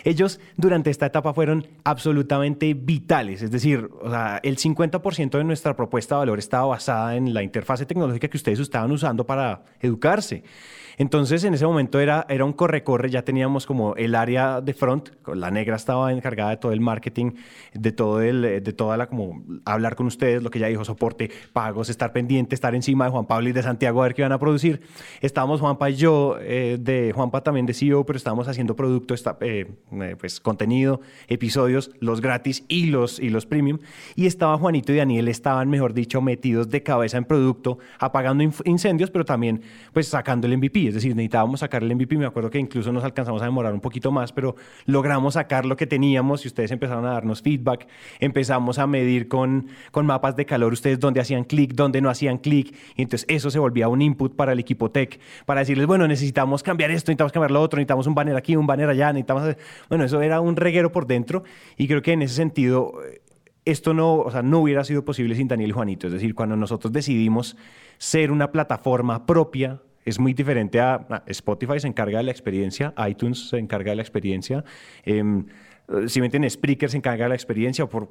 [0.02, 3.42] Ellos durante esta etapa fueron absolutamente vitales.
[3.42, 7.44] Es decir, o sea, el 50% de nuestra propuesta de valor estaba basada en la
[7.44, 10.42] interfase tecnológica que ustedes estaban usando para educarse.
[11.02, 15.08] Entonces, en ese momento era, era un corre-corre, ya teníamos como el área de front,
[15.34, 17.32] la negra estaba encargada de todo el marketing,
[17.74, 21.28] de todo el, de toda la, como hablar con ustedes, lo que ya dijo, soporte,
[21.52, 24.30] pagos, estar pendiente, estar encima de Juan Pablo y de Santiago a ver qué iban
[24.30, 24.80] a producir.
[25.20, 29.66] Estábamos Juanpa y yo, eh, de Juanpa también de CEO, pero estábamos haciendo producto, eh,
[29.90, 33.80] eh, pues contenido, episodios, los gratis y los, y los premium.
[34.14, 39.10] Y estaba Juanito y Daniel, estaban, mejor dicho, metidos de cabeza en producto, apagando incendios,
[39.10, 39.62] pero también
[39.92, 42.16] pues sacando el MVP es decir, necesitábamos sacar el MVP.
[42.18, 45.74] Me acuerdo que incluso nos alcanzamos a demorar un poquito más, pero logramos sacar lo
[45.76, 47.88] que teníamos y ustedes empezaron a darnos feedback.
[48.20, 52.36] Empezamos a medir con, con mapas de calor ustedes dónde hacían clic, dónde no hacían
[52.36, 52.76] clic.
[52.94, 56.62] Y entonces eso se volvía un input para el equipo tech, para decirles, bueno, necesitamos
[56.62, 59.56] cambiar esto, necesitamos cambiar lo otro, necesitamos un banner aquí, un banner allá, necesitamos...
[59.88, 61.42] Bueno, eso era un reguero por dentro
[61.78, 62.92] y creo que en ese sentido
[63.64, 66.08] esto no, o sea, no hubiera sido posible sin Daniel y Juanito.
[66.08, 67.56] Es decir, cuando nosotros decidimos
[67.98, 73.48] ser una plataforma propia es muy diferente a, Spotify se encarga de la experiencia, iTunes
[73.48, 74.64] se encarga de la experiencia.
[75.04, 75.22] Eh,
[76.06, 78.08] si me entienden, Spreaker se encarga de la experiencia o, por,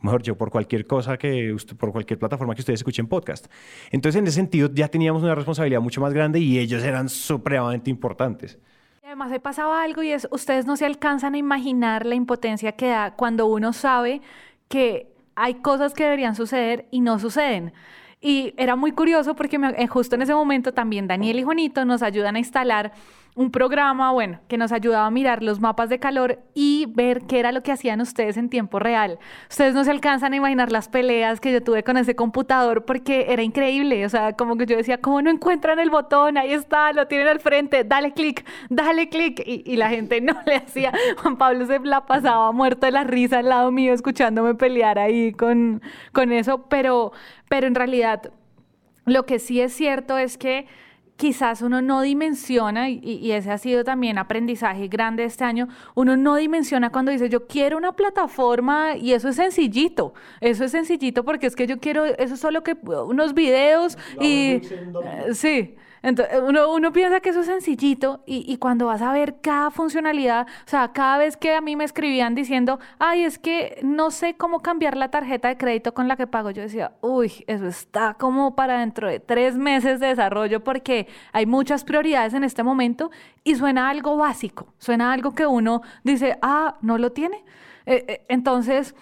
[0.00, 3.46] mejor dicho, por cualquier cosa que por cualquier plataforma que ustedes escuchen podcast.
[3.90, 7.90] Entonces, en ese sentido, ya teníamos una responsabilidad mucho más grande y ellos eran supremamente
[7.90, 8.58] importantes.
[9.04, 12.88] Además, he pasaba algo y es, ustedes no se alcanzan a imaginar la impotencia que
[12.88, 14.22] da cuando uno sabe
[14.68, 17.72] que hay cosas que deberían suceder y no suceden.
[18.26, 22.02] Y era muy curioso porque eh, justo en ese momento también Daniel y Juanito nos
[22.02, 22.92] ayudan a instalar
[23.36, 27.40] un programa, bueno, que nos ayudaba a mirar los mapas de calor y ver qué
[27.40, 29.18] era lo que hacían ustedes en tiempo real.
[29.50, 33.26] Ustedes no se alcanzan a imaginar las peleas que yo tuve con ese computador porque
[33.30, 36.38] era increíble, o sea, como que yo decía, ¿cómo no encuentran el botón?
[36.38, 39.42] Ahí está, lo tienen al frente, dale clic, dale clic.
[39.44, 40.92] Y, la gente no le hacía.
[41.20, 45.32] Juan Pablo se la pasaba muerto de la risa al lado mío escuchándome pelear ahí
[45.32, 47.10] con, con eso, pero,
[47.48, 48.30] pero en realidad
[49.06, 50.66] lo que sí es cierto es que
[51.16, 56.36] quizás uno no dimensiona, y, ese ha sido también aprendizaje grande este año, uno no
[56.36, 61.46] dimensiona cuando dice yo quiero una plataforma y eso es sencillito, eso es sencillito porque
[61.46, 64.60] es que yo quiero, eso es solo que unos videos y...
[65.32, 65.76] sí.
[66.04, 69.70] Entonces, uno, uno piensa que eso es sencillito y, y, cuando vas a ver cada
[69.70, 74.10] funcionalidad, o sea, cada vez que a mí me escribían diciendo, ay, es que no
[74.10, 77.66] sé cómo cambiar la tarjeta de crédito con la que pago, yo decía, uy, eso
[77.66, 82.62] está como para dentro de tres meses de desarrollo porque hay muchas prioridades en este
[82.62, 83.10] momento
[83.42, 87.42] y suena algo básico, suena algo que uno dice, ah, no lo tiene.
[87.86, 88.94] Eh, eh, entonces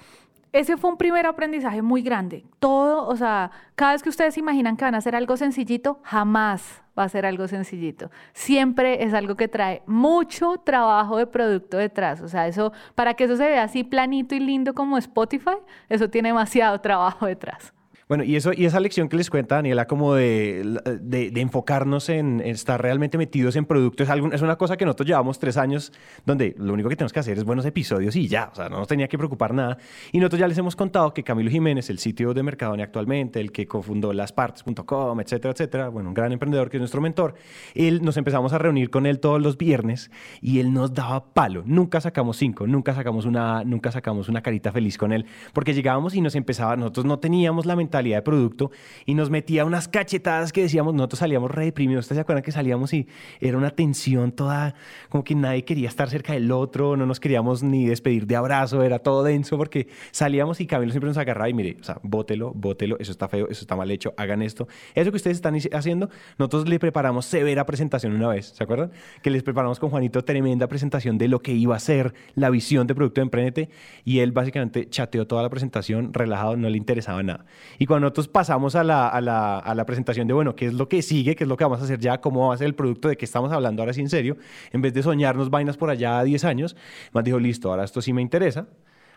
[0.52, 2.44] ese fue un primer aprendizaje muy grande.
[2.58, 6.82] Todo, o sea, cada vez que ustedes imaginan que van a hacer algo sencillito, jamás
[6.98, 8.10] va a ser algo sencillito.
[8.34, 12.20] Siempre es algo que trae mucho trabajo de producto detrás.
[12.20, 15.56] O sea, eso, para que eso se vea así planito y lindo como Spotify,
[15.88, 17.72] eso tiene demasiado trabajo detrás.
[18.12, 22.10] Bueno, y, eso, y esa lección que les cuenta Daniela, como de, de, de enfocarnos
[22.10, 25.94] en, estar realmente metidos en productos, es, es una cosa que nosotros llevamos tres años,
[26.26, 28.76] donde lo único que tenemos que hacer es buenos episodios y ya, o sea, no
[28.76, 29.78] nos tenía que preocupar nada.
[30.12, 33.50] Y nosotros ya les hemos contado que Camilo Jiménez, el sitio de Mercadona actualmente, el
[33.50, 37.32] que cofundó laspartes.com, etcétera, etcétera, bueno, un gran emprendedor que es nuestro mentor,
[37.74, 40.10] él nos empezamos a reunir con él todos los viernes
[40.42, 41.62] y él nos daba palo.
[41.64, 46.14] Nunca sacamos cinco, nunca sacamos una, nunca sacamos una carita feliz con él, porque llegábamos
[46.14, 48.70] y nos empezaba, nosotros no teníamos la mentalidad de producto
[49.06, 52.04] y nos metía unas cachetadas que decíamos, nosotros salíamos re deprimidos.
[52.04, 53.06] ¿Ustedes se acuerdan que salíamos y
[53.40, 54.74] era una tensión toda,
[55.08, 58.82] como que nadie quería estar cerca del otro, no nos queríamos ni despedir de abrazo,
[58.82, 62.52] era todo denso porque salíamos y Camilo siempre nos agarraba y mire, o sea, bótelo,
[62.54, 64.68] bótelo, eso está feo, eso está mal hecho, hagan esto.
[64.94, 68.90] Eso que ustedes están haciendo, nosotros le preparamos severa presentación una vez, ¿se acuerdan?
[69.22, 72.86] Que les preparamos con Juanito tremenda presentación de lo que iba a ser la visión
[72.86, 73.68] de Producto de Emprendete
[74.04, 77.44] y él básicamente chateó toda la presentación relajado, no le interesaba nada.
[77.78, 80.72] Y cuando nosotros pasamos a la, a, la, a la, presentación de, bueno, qué es
[80.72, 82.68] lo que sigue, qué es lo que vamos a hacer ya, cómo va a ser
[82.68, 84.38] el producto, de qué estamos hablando ahora sí en serio,
[84.70, 86.74] en vez de soñarnos vainas por allá a 10 años,
[87.12, 88.66] más dijo, listo, ahora esto sí me interesa.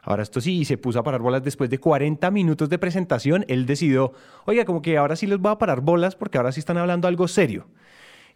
[0.02, 3.46] Ahora esto sí, y se puso a parar bolas después de 40 minutos de presentación.
[3.48, 4.12] Él decidió,
[4.44, 7.08] oiga, como que ahora sí les voy a parar bolas porque ahora sí están hablando
[7.08, 7.66] algo serio.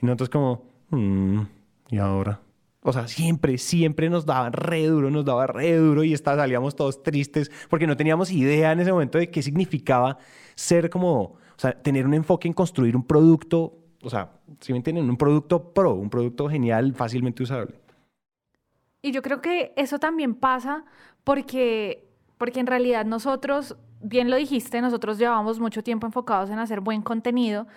[0.01, 1.41] Y nosotros como, mmm,
[1.89, 2.39] ¿y ahora?
[2.81, 6.75] O sea, siempre, siempre nos daban re duro, nos daba re duro y está, salíamos
[6.75, 10.17] todos tristes porque no teníamos idea en ese momento de qué significaba
[10.55, 14.77] ser como, o sea, tener un enfoque en construir un producto, o sea, si me
[14.77, 17.75] entienden, un producto pro, un producto genial, fácilmente usable.
[19.01, 20.85] Y yo creo que eso también pasa
[21.25, 26.79] porque, porque en realidad nosotros, bien lo dijiste, nosotros llevamos mucho tiempo enfocados en hacer
[26.79, 27.67] buen contenido,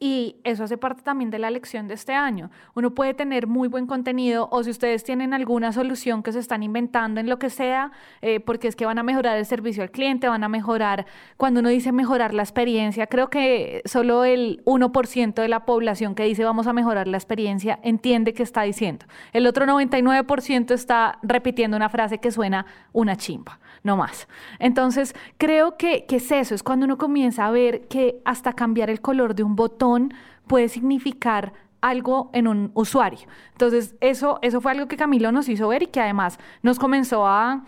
[0.00, 2.50] y eso hace parte también de la lección de este año.
[2.74, 6.62] Uno puede tener muy buen contenido o si ustedes tienen alguna solución que se están
[6.62, 9.90] inventando en lo que sea, eh, porque es que van a mejorar el servicio al
[9.90, 15.34] cliente, van a mejorar, cuando uno dice mejorar la experiencia, creo que solo el 1%
[15.34, 19.06] de la población que dice vamos a mejorar la experiencia entiende qué está diciendo.
[19.32, 24.26] El otro 99% está repitiendo una frase que suena una chimpa no más.
[24.58, 28.90] Entonces, creo que, que es eso, es cuando uno comienza a ver que hasta cambiar
[28.90, 30.12] el color de un botón
[30.48, 33.28] puede significar algo en un usuario.
[33.52, 37.26] Entonces, eso, eso fue algo que Camilo nos hizo ver y que además nos comenzó
[37.26, 37.64] a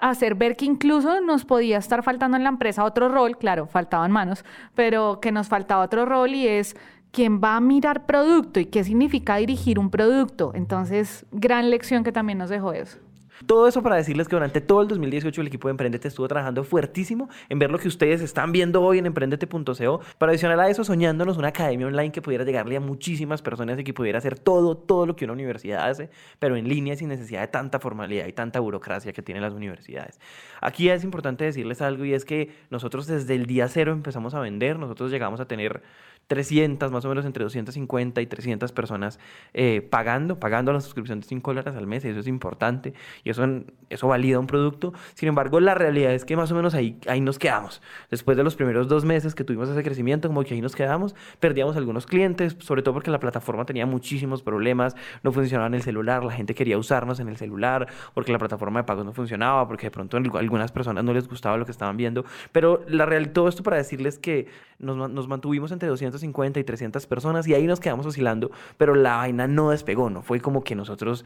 [0.00, 4.10] hacer ver que incluso nos podía estar faltando en la empresa otro rol, claro, faltaban
[4.10, 6.74] manos, pero que nos faltaba otro rol y es
[7.12, 10.52] quién va a mirar producto y qué significa dirigir un producto.
[10.54, 12.98] Entonces, gran lección que también nos dejó eso.
[13.46, 16.62] Todo eso para decirles que durante todo el 2018 el equipo de Emprendete estuvo trabajando
[16.62, 20.00] fuertísimo en ver lo que ustedes están viendo hoy en emprendete.co.
[20.18, 23.84] Para adicional a eso, soñándonos una academia online que pudiera llegarle a muchísimas personas y
[23.84, 27.40] que pudiera hacer todo, todo lo que una universidad hace, pero en línea sin necesidad
[27.40, 30.20] de tanta formalidad y tanta burocracia que tienen las universidades.
[30.60, 34.40] Aquí es importante decirles algo y es que nosotros desde el día cero empezamos a
[34.40, 35.82] vender, nosotros llegamos a tener
[36.30, 39.18] 300, más o menos entre 250 y 300 personas
[39.52, 43.29] eh, pagando, pagando la suscripción de 5 dólares al mes, y eso es importante, y
[43.30, 43.44] eso,
[43.88, 44.92] eso valida un producto.
[45.14, 47.80] Sin embargo, la realidad es que más o menos ahí, ahí nos quedamos.
[48.10, 51.14] Después de los primeros dos meses que tuvimos ese crecimiento, como que ahí nos quedamos,
[51.38, 55.82] perdíamos algunos clientes, sobre todo porque la plataforma tenía muchísimos problemas, no funcionaba en el
[55.82, 59.66] celular, la gente quería usarnos en el celular, porque la plataforma de pagos no funcionaba,
[59.66, 63.06] porque de pronto a algunas personas no les gustaba lo que estaban viendo, pero la
[63.06, 67.46] realidad, todo esto para decirles que nos, nos mantuvimos entre 200 250 y 300 personas
[67.46, 71.24] y ahí nos quedamos oscilando, pero la vaina no despegó, no fue como que nosotros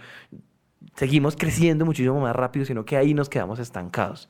[0.94, 4.28] seguimos creciendo muchísimo más rápido, sino que ahí nos quedamos estancados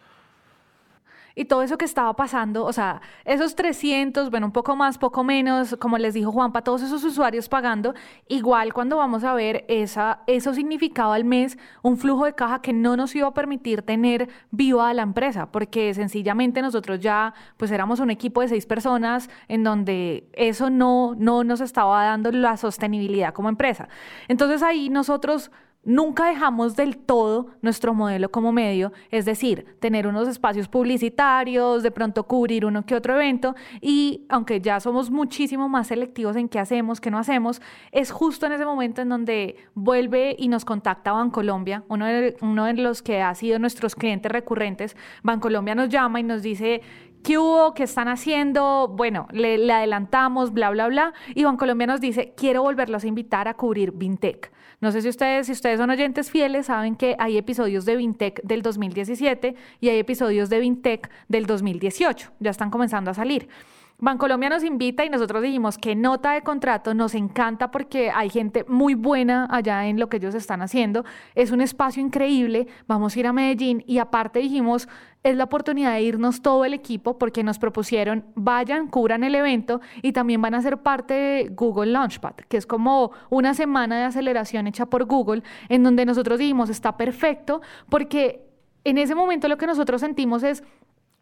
[1.34, 5.24] y todo eso que estaba pasando, o sea, esos 300, bueno, un poco más, poco
[5.24, 7.94] menos, como les dijo Juanpa, todos esos usuarios pagando,
[8.28, 12.72] igual cuando vamos a ver esa, eso significaba al mes un flujo de caja que
[12.72, 17.70] no nos iba a permitir tener viva a la empresa, porque sencillamente nosotros ya, pues
[17.72, 22.56] éramos un equipo de seis personas en donde eso no, no nos estaba dando la
[22.56, 23.88] sostenibilidad como empresa.
[24.28, 25.50] Entonces ahí nosotros
[25.84, 31.90] Nunca dejamos del todo nuestro modelo como medio, es decir, tener unos espacios publicitarios, de
[31.90, 36.58] pronto cubrir uno que otro evento y aunque ya somos muchísimo más selectivos en qué
[36.58, 37.60] hacemos, qué no hacemos,
[37.92, 42.64] es justo en ese momento en donde vuelve y nos contacta Bancolombia, uno de, uno
[42.64, 44.96] de los que ha sido nuestros clientes recurrentes.
[45.22, 46.80] Bancolombia nos llama y nos dice
[47.24, 47.74] ¿qué hubo?
[47.74, 48.88] ¿Qué están haciendo?
[48.88, 51.14] Bueno, le, adelantamos, bla, bla, bla.
[51.34, 54.52] Y Bancolombia nos dice, quiero volverlos a invitar a cubrir Vintec.
[54.84, 58.42] No sé si ustedes, si ustedes son oyentes fieles, saben que hay episodios de Vintec
[58.42, 62.32] del 2017 y hay episodios de Vintec del 2018.
[62.38, 63.48] Ya están comenzando a salir.
[63.98, 68.64] Bancolombia nos invita y nosotros dijimos que nota de contrato nos encanta porque hay gente
[68.66, 71.04] muy buena allá en lo que ellos están haciendo.
[71.36, 74.88] Es un espacio increíble, vamos a ir a Medellín y aparte dijimos,
[75.22, 79.80] es la oportunidad de irnos todo el equipo porque nos propusieron, vayan, cubran el evento
[80.02, 84.04] y también van a ser parte de Google Launchpad, que es como una semana de
[84.04, 88.42] aceleración hecha por Google, en donde nosotros dijimos, está perfecto porque
[88.82, 90.62] en ese momento lo que nosotros sentimos es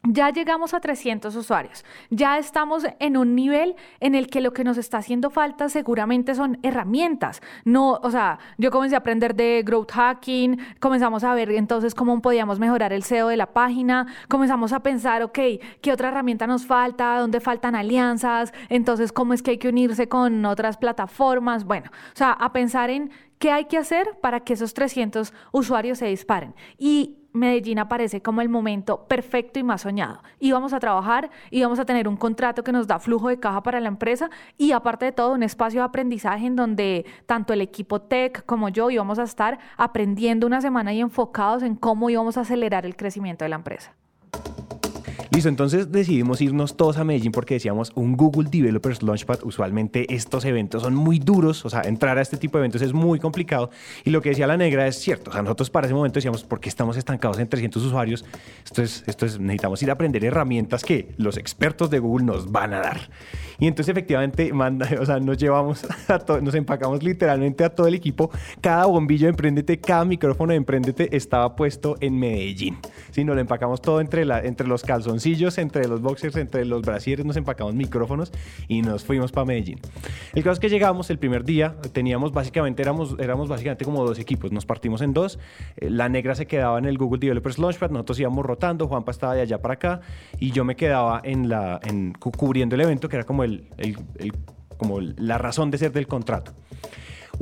[0.05, 4.65] ya llegamos a 300 usuarios, ya estamos en un nivel en el que lo que
[4.65, 7.41] nos está haciendo falta seguramente son herramientas.
[7.65, 12.21] No, o sea, yo comencé a aprender de growth hacking, comenzamos a ver entonces cómo
[12.21, 15.39] podíamos mejorar el SEO de la página, comenzamos a pensar, ok,
[15.81, 17.19] ¿qué otra herramienta nos falta?
[17.19, 18.53] ¿Dónde faltan alianzas?
[18.69, 21.65] Entonces, ¿cómo es que hay que unirse con otras plataformas?
[21.65, 25.99] Bueno, o sea, a pensar en qué hay que hacer para que esos 300 usuarios
[25.99, 26.55] se disparen.
[26.77, 30.23] Y Medellín aparece como el momento perfecto y más soñado.
[30.39, 33.81] Íbamos a trabajar, íbamos a tener un contrato que nos da flujo de caja para
[33.81, 38.03] la empresa y aparte de todo un espacio de aprendizaje en donde tanto el equipo
[38.03, 42.43] tech como yo íbamos a estar aprendiendo una semana y enfocados en cómo íbamos a
[42.43, 43.95] acelerar el crecimiento de la empresa.
[45.33, 49.39] Listo, entonces decidimos irnos todos a Medellín porque decíamos un Google Developers Launchpad.
[49.45, 52.93] Usualmente estos eventos son muy duros, o sea, entrar a este tipo de eventos es
[52.93, 53.71] muy complicado.
[54.05, 56.45] Y lo que decía la negra es cierto, o sea, nosotros para ese momento decíamos,
[56.45, 58.27] ¿por qué estamos estancados en 300 usuarios?
[58.63, 62.81] Esto es, necesitamos ir a aprender herramientas que los expertos de Google nos van a
[62.81, 63.09] dar.
[63.59, 67.95] Y entonces efectivamente, manda, o sea, nos llevamos, a nos empacamos literalmente a todo el
[67.95, 68.31] equipo.
[68.61, 72.77] Cada bombillo de Emprendete, cada micrófono de Emprendete estaba puesto en Medellín.
[73.13, 75.22] Sí, nos lo empacamos todo entre, la, entre los calzones
[75.59, 78.33] entre los boxers, entre los brasieres, nos empacamos micrófonos
[78.69, 79.79] y nos fuimos para Medellín.
[80.35, 84.19] El caso es que llegamos el primer día, teníamos básicamente, éramos, éramos básicamente como dos
[84.19, 85.39] equipos, nos partimos en dos,
[85.77, 89.35] eh, la negra se quedaba en el Google Developers Launchpad, nosotros íbamos rotando, Juanpa estaba
[89.35, 90.01] de allá para acá
[90.39, 93.97] y yo me quedaba en la, en, cubriendo el evento, que era como, el, el,
[94.77, 96.53] como la razón de ser del contrato.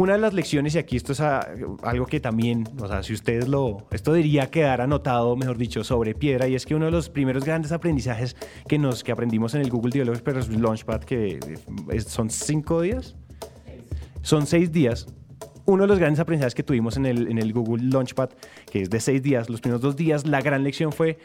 [0.01, 3.49] Una de las lecciones, y aquí esto es algo que también, o sea, si ustedes
[3.49, 7.11] lo, esto debería quedar anotado, mejor dicho, sobre piedra, y es que uno de los
[7.11, 8.35] primeros grandes aprendizajes
[8.67, 11.39] que, nos, que aprendimos en el Google Developers Launchpad, que
[12.07, 13.15] son cinco días,
[14.23, 15.07] son seis días,
[15.67, 18.31] uno de los grandes aprendizajes que tuvimos en el, en el Google Launchpad,
[18.73, 21.19] que es de seis días, los primeros dos días, la gran lección fue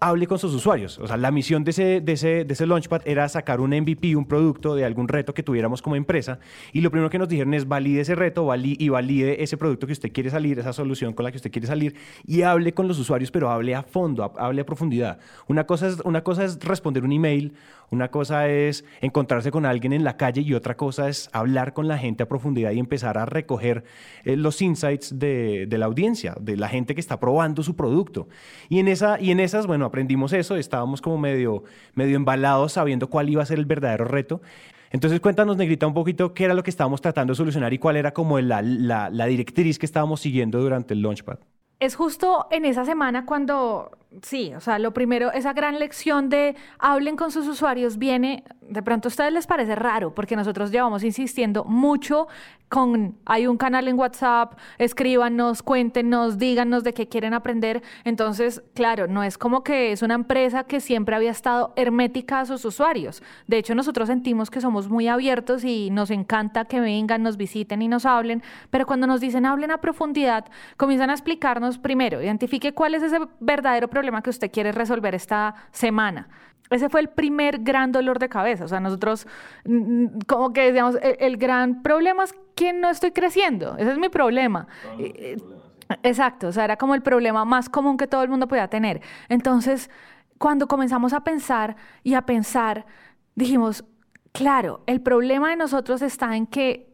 [0.00, 0.98] hable con sus usuarios.
[0.98, 4.16] O sea, la misión de ese, de ese, de ese Launchpad era sacar un MVP,
[4.16, 6.38] un producto de algún reto que tuviéramos como empresa.
[6.72, 9.92] Y lo primero que nos dijeron es valide ese reto y valide ese producto que
[9.92, 12.98] usted quiere salir, esa solución con la que usted quiere salir y hable con los
[12.98, 15.18] usuarios, pero hable a fondo, hable a profundidad.
[15.48, 17.54] Una cosa es, una cosa es responder un email,
[17.90, 21.88] una cosa es encontrarse con alguien en la calle y otra cosa es hablar con
[21.88, 23.84] la gente a profundidad y empezar a recoger
[24.24, 28.28] eh, los insights de, la audiencia, de la gente que está probando su producto.
[28.68, 33.08] Y en, esa, y en esas, bueno, aprendimos eso, estábamos como medio, medio embalados sabiendo
[33.08, 34.42] cuál iba a ser el verdadero reto.
[34.90, 37.96] Entonces cuéntanos, Negrita, un poquito qué era lo que estábamos tratando de solucionar y cuál
[37.96, 41.38] era como la, la directriz que estábamos siguiendo durante el Launchpad.
[41.80, 46.56] Es justo en esa semana cuando sí, o sea, lo primero, esa gran lección de
[46.78, 51.04] hablen con sus usuarios viene, de pronto a ustedes les parece raro, porque nosotros llevamos
[51.04, 52.28] insistiendo mucho
[52.68, 57.82] con, hay un canal en WhatsApp, escríbanos, cuéntenos, díganos de qué quieren aprender.
[58.04, 62.46] Entonces, claro, no es como que es una empresa que siempre había estado hermética a
[62.46, 63.22] sus usuarios.
[63.46, 67.82] De hecho, nosotros sentimos que somos muy abiertos y nos encanta que vengan, nos visiten
[67.82, 70.44] y nos hablen, pero cuando nos dicen hablen a profundidad,
[70.76, 75.14] comienzan a explicarnos primero, identifique cuál es ese verdadero problema problema que usted quiere resolver
[75.16, 76.28] esta semana.
[76.70, 78.64] Ese fue el primer gran dolor de cabeza.
[78.64, 79.26] O sea, nosotros
[80.26, 83.76] como que decíamos, el, el gran problema es que no estoy creciendo.
[83.78, 84.66] Ese es mi problema.
[86.02, 89.00] Exacto, o sea, era como el problema más común que todo el mundo podía tener.
[89.28, 89.90] Entonces,
[90.38, 92.86] cuando comenzamos a pensar y a pensar,
[93.34, 93.84] dijimos,
[94.32, 96.87] claro, el problema de nosotros está en que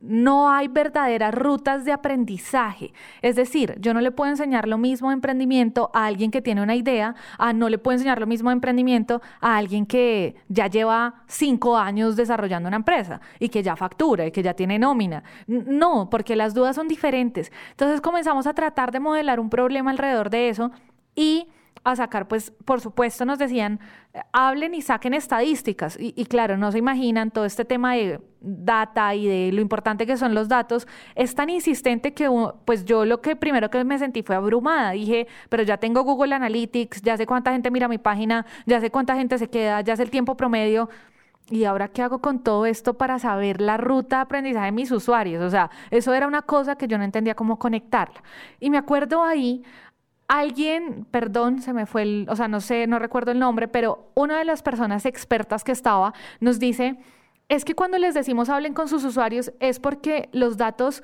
[0.00, 2.92] no hay verdaderas rutas de aprendizaje.
[3.22, 6.62] Es decir, yo no le puedo enseñar lo mismo de emprendimiento a alguien que tiene
[6.62, 10.66] una idea, a no le puedo enseñar lo mismo de emprendimiento a alguien que ya
[10.66, 15.22] lleva cinco años desarrollando una empresa y que ya factura y que ya tiene nómina.
[15.46, 17.52] No, porque las dudas son diferentes.
[17.70, 20.70] Entonces comenzamos a tratar de modelar un problema alrededor de eso
[21.14, 21.48] y
[21.84, 23.78] a sacar, pues, por supuesto, nos decían,
[24.32, 25.96] hablen y saquen estadísticas.
[26.00, 30.16] Y, claro, no se imaginan todo este tema de data y de lo importante que
[30.16, 30.88] son los datos.
[31.14, 32.28] Es tan insistente que,
[32.64, 34.92] pues, yo lo que primero que me sentí fue abrumada.
[34.92, 38.90] Dije, pero ya tengo Google Analytics, ya sé cuánta gente mira mi página, ya sé
[38.90, 40.88] cuánta gente se queda, ya sé el tiempo promedio.
[41.50, 44.90] ¿Y ahora qué hago con todo esto para saber la ruta de aprendizaje de mis
[44.90, 45.42] usuarios?
[45.42, 48.22] O sea, eso era una cosa que yo no entendía cómo conectarla.
[48.60, 49.62] Y me acuerdo ahí
[50.28, 54.10] alguien, perdón, se me fue el, o sea, no sé, no recuerdo el nombre, pero
[54.14, 56.96] una de las personas expertas que estaba nos dice,
[57.48, 61.02] es que cuando les decimos hablen con sus usuarios es porque los datos,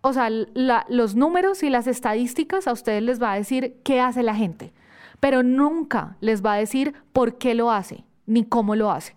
[0.00, 4.22] o sea, los números y las estadísticas a ustedes les va a decir qué hace
[4.22, 4.72] la gente,
[5.20, 9.14] pero nunca les va a decir por qué lo hace ni cómo lo hace.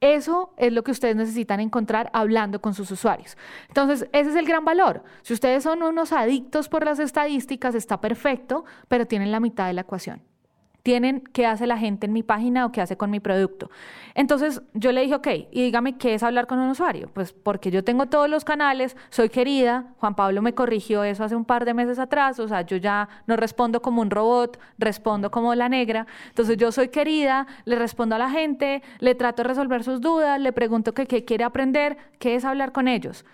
[0.00, 3.36] Eso es lo que ustedes necesitan encontrar hablando con sus usuarios.
[3.68, 5.02] Entonces, ese es el gran valor.
[5.22, 9.74] Si ustedes son unos adictos por las estadísticas, está perfecto, pero tienen la mitad de
[9.74, 10.29] la ecuación
[10.82, 13.70] tienen qué hace la gente en mi página o qué hace con mi producto.
[14.14, 17.10] Entonces yo le dije, ok, y dígame qué es hablar con un usuario.
[17.12, 21.36] Pues porque yo tengo todos los canales, soy querida, Juan Pablo me corrigió eso hace
[21.36, 25.30] un par de meses atrás, o sea, yo ya no respondo como un robot, respondo
[25.30, 26.06] como la negra.
[26.28, 30.40] Entonces yo soy querida, le respondo a la gente, le trato de resolver sus dudas,
[30.40, 33.24] le pregunto qué quiere aprender, qué es hablar con ellos.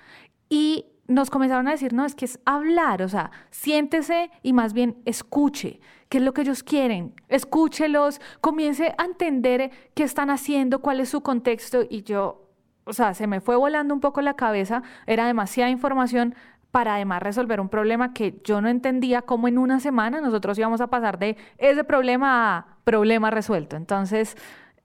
[0.48, 4.72] Y nos comenzaron a decir, no, es que es hablar, o sea, siéntese y más
[4.72, 10.80] bien escuche qué es lo que ellos quieren, escúchelos, comience a entender qué están haciendo,
[10.80, 12.48] cuál es su contexto y yo,
[12.84, 16.34] o sea, se me fue volando un poco la cabeza, era demasiada información
[16.70, 20.80] para además resolver un problema que yo no entendía cómo en una semana nosotros íbamos
[20.80, 23.76] a pasar de ese problema a problema resuelto.
[23.76, 24.36] Entonces,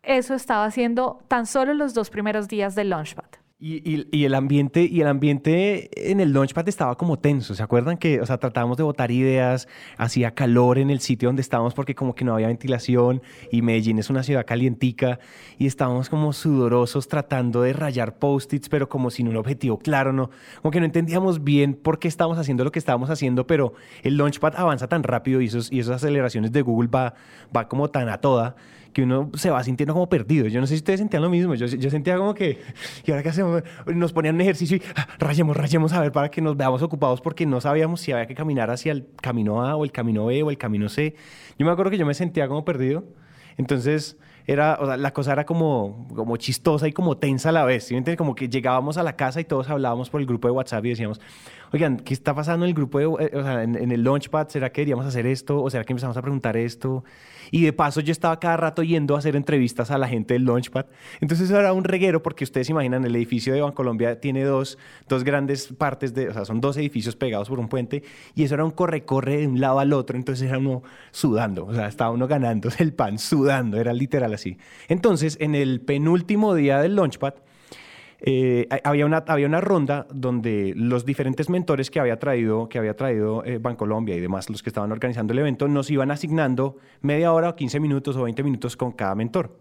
[0.01, 3.40] eso estaba haciendo tan solo los dos primeros días del Launchpad.
[3.63, 7.53] Y, y, el ambiente, y el ambiente en el Launchpad estaba como tenso.
[7.53, 11.43] ¿Se acuerdan que, o sea, tratábamos de botar ideas, hacía calor en el sitio donde
[11.43, 15.19] estábamos porque como que no había ventilación y Medellín es una ciudad calientica
[15.59, 20.31] y estábamos como sudorosos tratando de rayar post-its, pero como sin un objetivo claro, ¿no?
[20.63, 24.17] Como que no entendíamos bien por qué estábamos haciendo lo que estábamos haciendo, pero el
[24.17, 27.13] Launchpad avanza tan rápido y, esos, y esas aceleraciones de Google va,
[27.55, 28.55] va como tan a toda
[28.93, 30.47] que uno se va sintiendo como perdido.
[30.47, 31.55] Yo no sé si ustedes sentían lo mismo.
[31.55, 32.59] Yo, yo sentía como que,
[33.05, 33.63] ¿y ahora qué hacemos?
[33.87, 37.21] Nos ponían un ejercicio y ah, rayemos, rayemos a ver para que nos veamos ocupados
[37.21, 40.43] porque no sabíamos si había que caminar hacia el camino A o el camino B
[40.43, 41.15] o el camino C.
[41.57, 43.03] Yo me acuerdo que yo me sentía como perdido.
[43.57, 44.17] Entonces,
[44.47, 47.85] era, o sea, la cosa era como, como chistosa y como tensa a la vez.
[47.85, 48.15] ¿sí?
[48.17, 50.89] Como que llegábamos a la casa y todos hablábamos por el grupo de WhatsApp y
[50.89, 51.21] decíamos,
[51.71, 54.47] oigan, ¿qué está pasando en el grupo, de, eh, o sea, en, en, el Launchpad?
[54.49, 55.61] ¿Será que deberíamos hacer esto?
[55.61, 57.03] ¿O será que empezamos a preguntar esto?
[57.51, 60.45] Y de paso yo estaba cada rato yendo a hacer entrevistas a la gente del
[60.45, 60.85] Launchpad.
[61.19, 64.77] Entonces eso era un reguero porque ustedes imaginan, el edificio de Bancolombia tiene dos,
[65.07, 68.03] dos grandes partes, de, o sea, son dos edificios pegados por un puente
[68.35, 70.17] y eso era un corre-corre de un lado al otro.
[70.17, 70.81] Entonces era uno
[71.11, 74.57] sudando, o sea, estaba uno ganándose el pan, sudando, era literal así.
[74.87, 77.33] Entonces en el penúltimo día del Launchpad,
[78.23, 82.95] eh, había, una, había una ronda donde los diferentes mentores que había traído, que había
[82.95, 87.33] traído eh, Bancolombia y demás, los que estaban organizando el evento, nos iban asignando media
[87.33, 89.57] hora o 15 minutos o 20 minutos con cada mentor.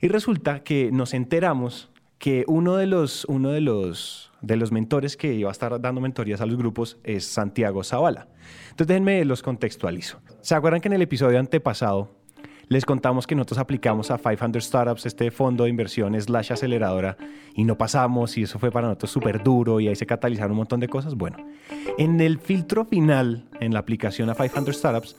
[0.00, 5.16] Y resulta que nos enteramos que uno de los, uno de los, de los mentores
[5.16, 8.28] que iba a estar dando mentorías a los grupos es Santiago Zavala.
[8.70, 10.20] Entonces déjenme los contextualizo.
[10.40, 12.17] ¿Se acuerdan que en el episodio antepasado
[12.68, 17.16] les contamos que nosotros aplicamos a 500 Startups, este fondo de inversión slash aceleradora,
[17.54, 20.58] y no pasamos, y eso fue para nosotros súper duro, y ahí se catalizaron un
[20.58, 21.14] montón de cosas.
[21.14, 21.38] Bueno,
[21.96, 25.16] en el filtro final, en la aplicación a 500 Startups,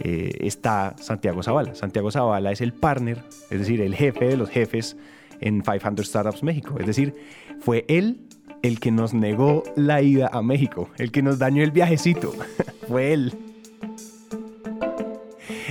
[0.00, 1.74] eh, está Santiago Zavala.
[1.74, 4.96] Santiago Zavala es el partner, es decir, el jefe de los jefes
[5.40, 6.76] en 500 Startups México.
[6.78, 7.14] Es decir,
[7.60, 8.20] fue él
[8.62, 12.32] el que nos negó la ida a México, el que nos dañó el viajecito.
[12.88, 13.45] fue él.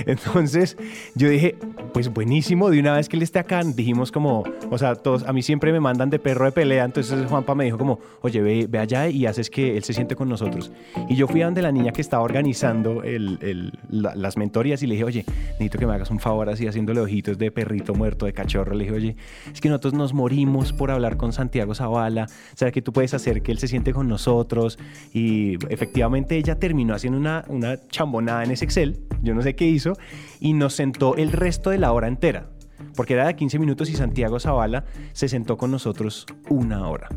[0.06, 0.76] Entonces
[1.14, 1.56] yo dije,
[1.96, 5.32] pues buenísimo, de una vez que él esté acá, dijimos como, o sea, todos, a
[5.32, 8.66] mí siempre me mandan de perro de pelea, entonces Juanpa me dijo como, oye, ve,
[8.68, 10.70] ve allá y haces que él se siente con nosotros.
[11.08, 14.86] Y yo fui a donde la niña que estaba organizando el, el, las mentorías y
[14.88, 18.26] le dije, oye, necesito que me hagas un favor así haciéndole ojitos de perrito muerto,
[18.26, 18.74] de cachorro.
[18.74, 19.16] Le dije, oye,
[19.50, 23.40] es que nosotros nos morimos por hablar con Santiago Zavala, sea, que tú puedes hacer
[23.40, 24.78] que él se siente con nosotros.
[25.14, 29.66] Y efectivamente ella terminó haciendo una, una chambonada en ese Excel, yo no sé qué
[29.66, 29.94] hizo,
[30.40, 32.48] y nos sentó el resto de la hora entera,
[32.94, 37.08] porque era de 15 minutos y Santiago Zavala se sentó con nosotros una hora.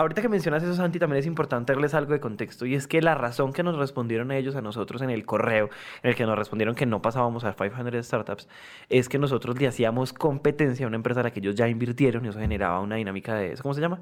[0.00, 2.66] ahorita que mencionas eso, Santi, también es importante darles algo de contexto.
[2.66, 5.70] Y es que la razón que nos respondieron ellos a nosotros en el correo,
[6.02, 8.48] en el que nos respondieron que no pasábamos a 500 startups,
[8.88, 12.24] es que nosotros le hacíamos competencia a una empresa a la que ellos ya invirtieron
[12.24, 13.54] y eso generaba una dinámica de.
[13.60, 14.00] ¿Cómo se llama?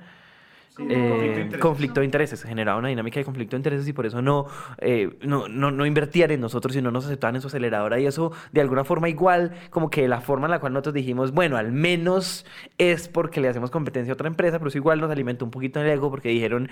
[0.78, 4.46] Eh, conflicto, de intereses, generaba una dinámica de conflicto de intereses y por eso no,
[4.78, 8.06] eh, no, no, no, invertían en nosotros y no nos aceptaban en su aceleradora y
[8.06, 11.56] eso de alguna forma igual como que la forma en la cual nosotros dijimos, bueno,
[11.56, 12.46] al menos
[12.78, 15.80] es porque le hacemos competencia a otra empresa, pero eso igual nos alimentó un poquito
[15.80, 16.70] el ego porque dijeron,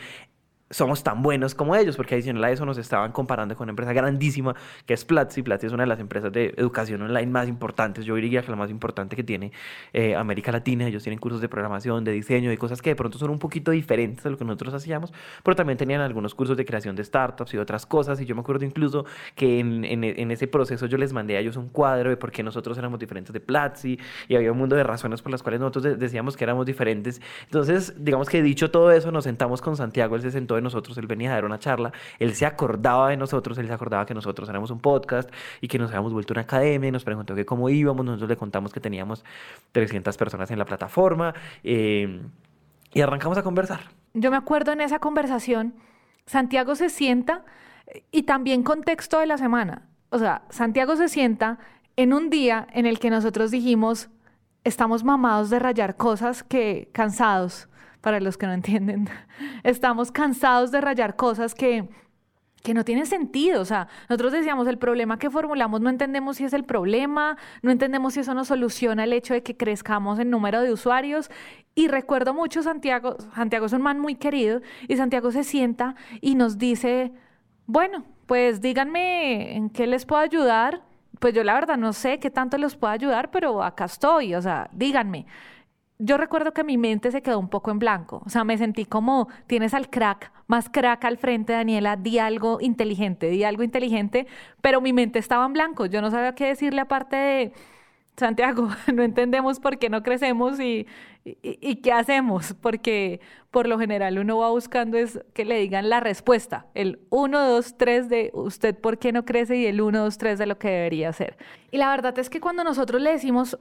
[0.71, 3.93] somos tan buenos como ellos, porque adicional a eso nos estaban comparando con una empresa
[3.93, 4.55] grandísima
[4.85, 5.43] que es Platzi.
[5.43, 8.57] Platzi es una de las empresas de educación online más importantes, yo diría que la
[8.57, 9.53] más importante que tiene
[9.93, 10.87] eh, América Latina.
[10.87, 13.71] Ellos tienen cursos de programación, de diseño, y cosas que de pronto son un poquito
[13.71, 15.13] diferentes de lo que nosotros hacíamos,
[15.43, 18.21] pero también tenían algunos cursos de creación de startups y otras cosas.
[18.21, 19.05] Y yo me acuerdo incluso
[19.35, 22.33] que en, en, en ese proceso yo les mandé a ellos un cuadro de por
[22.33, 23.99] qué nosotros éramos diferentes de Platzi
[24.29, 27.21] y había un mundo de razones por las cuales nosotros decíamos que éramos diferentes.
[27.45, 30.97] Entonces, digamos que dicho todo eso, nos sentamos con Santiago, él se sentó de nosotros,
[30.99, 34.15] él venía a dar una charla, él se acordaba de nosotros, él se acordaba que
[34.15, 35.31] nosotros éramos un podcast
[35.61, 38.37] y que nos habíamos vuelto una academia y nos preguntó que cómo íbamos, nosotros le
[38.37, 39.25] contamos que teníamos
[39.73, 42.21] 300 personas en la plataforma eh,
[42.93, 43.81] y arrancamos a conversar.
[44.15, 45.75] Yo me acuerdo en esa conversación,
[46.27, 47.45] Santiago se sienta
[48.11, 49.83] y también contexto de la semana.
[50.11, 51.59] O sea, Santiago se sienta
[51.97, 54.09] en un día en el que nosotros dijimos,
[54.65, 57.69] estamos mamados de rayar cosas que cansados
[58.07, 59.09] para los que no entienden.
[59.65, 61.89] Estamos cansados de rayar cosas que,
[62.63, 63.61] que no tienen sentido.
[63.61, 67.73] O sea, nosotros decíamos, el problema que formulamos no entendemos si es el problema, no
[67.73, 71.33] entendemos si eso nos soluciona el hecho de que crezcamos en número de usuarios.
[71.75, 76.37] Y recuerdo mucho Santiago, Santiago es un man muy querido, y Santiago se sienta y
[76.37, 77.11] nos dice,
[77.67, 80.85] bueno, pues díganme en qué les puedo ayudar.
[81.19, 84.41] Pues yo la verdad no sé qué tanto les puedo ayudar, pero acá estoy, o
[84.41, 85.27] sea, díganme
[85.99, 88.23] yo recuerdo que mi mente se quedó un poco en blanco.
[88.27, 92.59] O sea, me sentí como, tienes al crack, más crack al frente, Daniela, di algo
[92.61, 94.27] inteligente, di algo inteligente,
[94.61, 95.87] pero mi mente estaba en blanco.
[95.87, 97.53] Yo no sabía qué decirle aparte de,
[98.17, 100.87] Santiago, no entendemos por qué no crecemos y,
[101.83, 103.21] qué hacemos, porque
[103.51, 107.77] por lo general uno va buscando es que le digan la respuesta, el 1, 2,
[107.77, 110.69] 3 de usted por qué no crece y el 1, 2, 3 de lo que
[110.69, 111.37] debería hacer.
[111.73, 113.59] Y la verdad es que cuando nosotros le decimos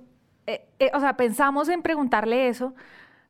[0.47, 2.73] eh, eh, o sea, pensamos en preguntarle eso,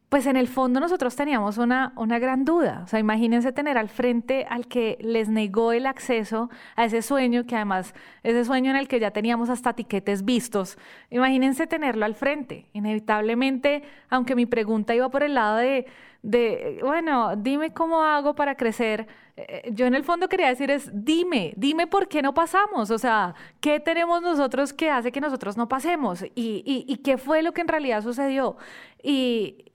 [0.10, 2.82] pues en el fondo nosotros teníamos una, una gran duda.
[2.84, 7.46] O sea, imagínense tener al frente al que les negó el acceso a ese sueño,
[7.46, 7.94] que además,
[8.24, 10.78] ese sueño en el que ya teníamos hasta tiquetes vistos.
[11.10, 12.68] Imagínense tenerlo al frente.
[12.74, 15.88] Inevitablemente, aunque mi pregunta iba por el lado de,
[16.26, 19.08] de bueno, dime cómo hago para crecer
[19.38, 22.98] eh, yo en el fondo quería decir es, dime, dime por qué no pasamos, o
[22.98, 26.24] sea, ¿qué tenemos nosotros que hace que nosotros no pasemos?
[26.36, 28.56] ¿Y, y, qué fue lo que en realidad sucedió?
[29.04, 29.66] Y,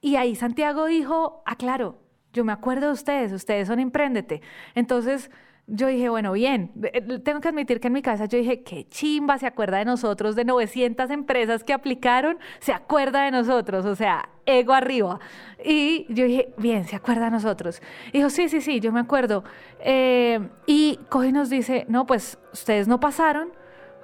[0.00, 1.98] y ahí Santiago dijo, ah, claro,
[2.32, 4.42] yo me acuerdo de ustedes, ustedes son Emprendete.
[4.74, 5.30] Entonces
[5.66, 8.86] yo dije, bueno, bien, eh, tengo que admitir que en mi cabeza yo dije, qué
[8.88, 13.94] chimba, se acuerda de nosotros, de 900 empresas que aplicaron, se acuerda de nosotros, o
[13.94, 15.20] sea, ego arriba.
[15.64, 17.80] Y yo dije, bien, se acuerda de nosotros.
[18.12, 19.42] Y dijo, sí, sí, sí, yo me acuerdo.
[19.80, 23.50] Eh, y coge nos dice, no, pues ustedes no pasaron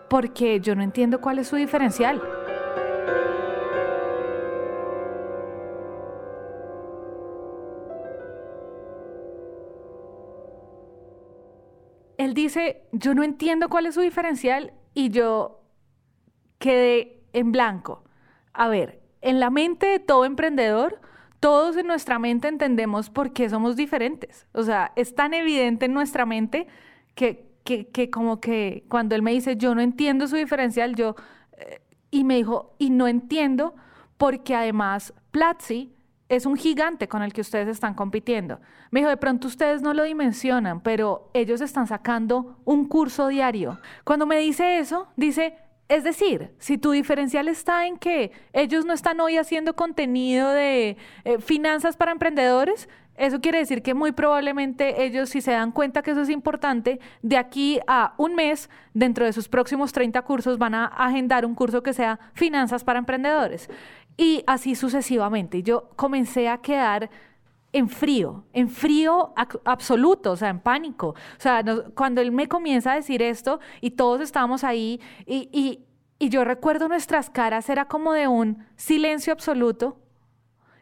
[0.09, 2.21] porque yo no entiendo cuál es su diferencial.
[12.21, 15.63] Él dice, yo no entiendo cuál es su diferencial y yo
[16.59, 18.05] quedé en blanco.
[18.53, 21.01] A ver, en la mente de todo emprendedor,
[21.41, 24.47] todos en nuestra mente entendemos por qué somos diferentes.
[24.53, 26.67] O sea, es tan evidente en nuestra mente
[27.15, 31.17] que, que, como que cuando él me dice, yo no entiendo su diferencial, yo,
[31.57, 33.75] eh, y me dijo, y no entiendo
[34.19, 35.95] porque además Platzi
[36.31, 38.61] es un gigante con el que ustedes están compitiendo.
[38.93, 43.81] Me dijo, de pronto ustedes no lo dimensionan, pero ellos están sacando un curso diario.
[44.05, 45.57] Cuando me dice eso, dice,
[45.89, 50.97] es decir, si tu diferencial está en que ellos no están hoy haciendo contenido de
[51.25, 52.89] eh, finanzas para emprendedores,
[53.21, 57.01] eso quiere decir que muy probablemente ellos, si se dan cuenta que eso es importante,
[57.21, 61.55] de aquí a un mes, dentro de sus próximos 30 cursos, van a agendar un
[61.55, 63.69] curso que sea finanzas para emprendedores.
[64.21, 65.63] Y así sucesivamente.
[65.63, 67.09] Yo comencé a quedar
[67.73, 69.33] en frío, en frío
[69.65, 71.09] absoluto, o sea, en pánico.
[71.09, 71.65] O sea,
[71.95, 75.87] cuando él me comienza a decir esto y todos estábamos ahí y, y,
[76.19, 79.97] y, yo recuerdo nuestras caras, era como de un silencio absoluto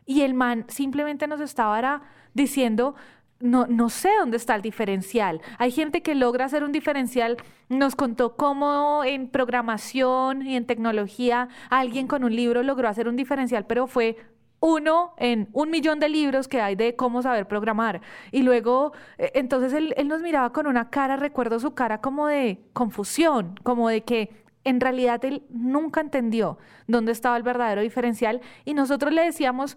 [0.04, 2.02] y el man simplemente nos estaba
[2.34, 2.96] diciendo,
[3.40, 5.40] no, no sé dónde está el diferencial.
[5.58, 7.36] Hay gente que logra hacer un diferencial.
[7.68, 13.16] Nos contó cómo en programación y en tecnología alguien con un libro logró hacer un
[13.16, 14.16] diferencial, pero fue
[14.60, 18.00] uno en un millón de libros que hay de cómo saber programar.
[18.32, 22.26] Y luego, e, entonces él, él nos miraba con una cara, recuerdo su cara como
[22.26, 24.30] de confusión, como de que
[24.64, 26.58] en realidad él nunca entendió
[26.88, 29.76] dónde estaba el verdadero diferencial y nosotros le decíamos,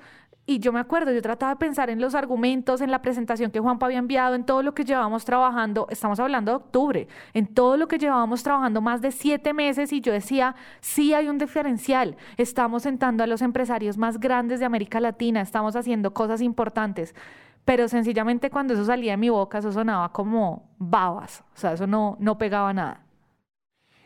[0.52, 3.60] y yo me acuerdo, yo trataba de pensar en los argumentos, en la presentación que
[3.62, 7.78] Juanpa había enviado, en todo lo que llevábamos trabajando, estamos hablando de octubre, en todo
[7.78, 12.18] lo que llevábamos trabajando más de siete meses y yo decía, sí hay un diferencial,
[12.36, 17.16] estamos sentando a los empresarios más grandes de América Latina, estamos haciendo cosas importantes,
[17.64, 21.88] pero sencillamente cuando eso salía de mi boca, eso sonaba como babas, o sea, eso
[21.88, 23.06] no, no pegaba nada.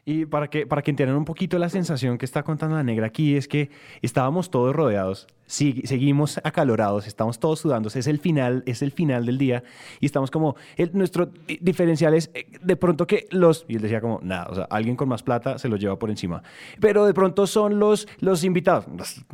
[0.08, 3.08] Y para que, para que entiendan un poquito la sensación que está contando la negra
[3.08, 3.72] aquí, es que
[4.04, 9.38] estábamos todos rodeados, seguimos acalorados, estamos todos sudando, es el final, es el final del
[9.38, 9.64] día
[10.00, 11.30] y estamos como, el, nuestro
[11.62, 14.96] diferencial es eh, de pronto que los, y él decía como, nada, o sea, alguien
[14.96, 16.42] con más plata se los lleva por encima,
[16.80, 18.86] pero de pronto son los, los invitados,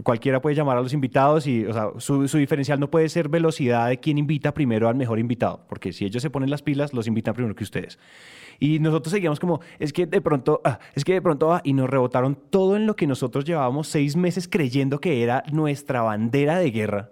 [0.03, 3.29] cualquiera puede llamar a los invitados y, o sea, su, su diferencial no puede ser
[3.29, 6.93] velocidad de quién invita primero al mejor invitado, porque si ellos se ponen las pilas,
[6.93, 7.97] los invitan primero que ustedes.
[8.61, 11.73] Y nosotros seguíamos como, es que de pronto, ah, es que de pronto, ah, y
[11.73, 16.59] nos rebotaron todo en lo que nosotros llevábamos seis meses creyendo que era nuestra bandera
[16.59, 17.11] de guerra.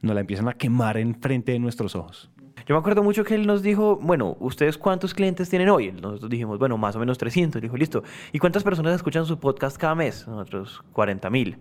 [0.00, 2.30] Nos la empiezan a quemar en frente de nuestros ojos.
[2.66, 5.90] Yo me acuerdo mucho que él nos dijo, bueno, ¿ustedes cuántos clientes tienen hoy?
[5.90, 7.62] Nosotros dijimos, bueno, más o menos 300.
[7.62, 8.02] Dijo, listo.
[8.30, 10.28] ¿Y cuántas personas escuchan su podcast cada mes?
[10.28, 11.56] Nosotros, 40 mil.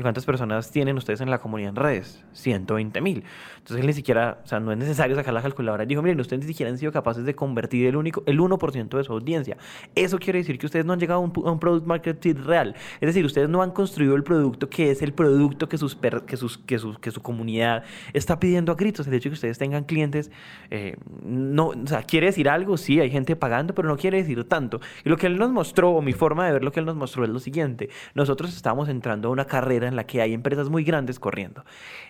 [0.00, 2.24] ¿Y cuántas personas tienen ustedes en la comunidad en redes?
[2.32, 3.22] 120 mil.
[3.58, 5.84] Entonces él ni siquiera, o sea, no es necesario sacar la calculadora.
[5.84, 9.04] Dijo, miren, ustedes ni siquiera han sido capaces de convertir el, único, el 1% de
[9.04, 9.58] su audiencia.
[9.94, 12.38] Eso quiere decir que ustedes no han llegado a un, a un product market fit
[12.38, 12.74] real.
[13.02, 16.38] Es decir, ustedes no han construido el producto que es el producto que, sus, que,
[16.38, 17.84] sus, que, sus, que su comunidad
[18.14, 19.06] está pidiendo a gritos.
[19.06, 20.30] El hecho de que ustedes tengan clientes,
[20.70, 24.48] eh, no, o sea, quiere decir algo, sí, hay gente pagando, pero no quiere decir
[24.48, 24.80] tanto.
[25.04, 26.96] Y lo que él nos mostró, o mi forma de ver lo que él nos
[26.96, 27.90] mostró es lo siguiente.
[28.14, 31.64] Nosotros estamos entrando a una carrera en la que hay empresas muy grandes corriendo.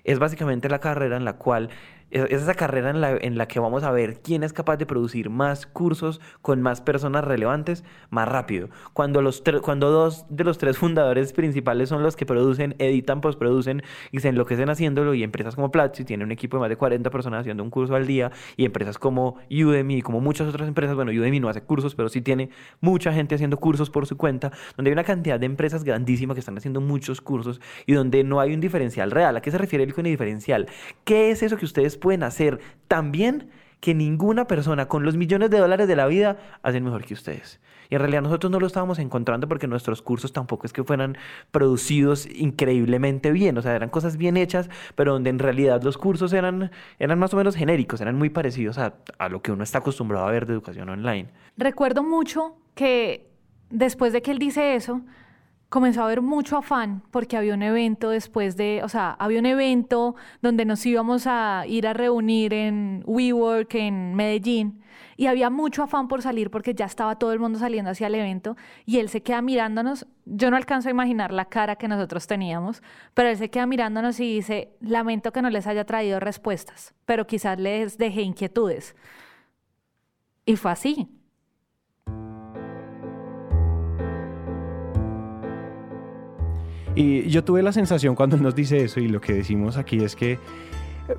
[0.05, 1.71] Es básicamente la carrera en la cual
[2.11, 4.87] es esa carrera en la, en la, que vamos a ver quién es capaz de
[4.87, 8.69] producir más cursos con más personas relevantes más rápido.
[8.93, 13.83] Cuando, los cuando dos de los tres fundadores principales son los que producen, editan, postproducen
[14.13, 17.11] y se enloquecen haciéndolo y empresas como Platzi tienen un equipo de más de 40
[17.11, 20.97] personas haciendo un curso al día y empresas como Udemy y como muchas otras empresas,
[20.97, 22.51] bueno, Udemy no hace cursos, pero sí tiene
[22.81, 26.41] mucha gente haciendo cursos por su cuenta, donde hay una cantidad de empresas grandísimas que
[26.41, 29.37] están haciendo muchos cursos y donde no hay un diferencial real.
[29.37, 30.69] ¿A qué se refiere el con diferencial?
[31.05, 35.51] ¿Qué es eso que ustedes pueden hacer tan bien que ninguna persona con los millones
[35.51, 37.61] de dólares de la vida hacen mejor que ustedes.
[37.89, 41.19] Y en realidad nosotros no lo estábamos encontrando porque nuestros cursos tampoco es que fueran
[41.51, 46.33] producidos increíblemente bien, o sea, eran cosas bien hechas, pero donde en realidad los cursos
[46.33, 46.71] eran,
[47.01, 50.27] eran más o menos genéricos, eran muy parecidos a, a lo que uno está acostumbrado
[50.27, 51.31] a ver de educación online.
[51.57, 53.29] Recuerdo mucho que
[53.71, 55.03] después de que él dice eso,
[55.71, 59.47] comenzó a haber mucho afán porque había un evento después de, o sea, había un
[59.47, 64.83] evento donde nos íbamos a ir a reunir en WeWork en Medellín
[65.17, 68.17] y había mucho afán por salir porque ya estaba todo el mundo saliendo hacia el
[68.17, 72.27] evento y él se queda mirándonos, yo no alcanzo a imaginar la cara que nosotros
[72.27, 72.83] teníamos,
[73.15, 77.29] pero él se queda mirándonos y dice, lamento que no les haya traído respuestas, pero
[77.29, 78.97] quizás les dejé inquietudes.
[80.45, 81.20] Y fue así.
[86.95, 90.17] Y yo tuve la sensación cuando nos dice eso y lo que decimos aquí es
[90.17, 90.39] que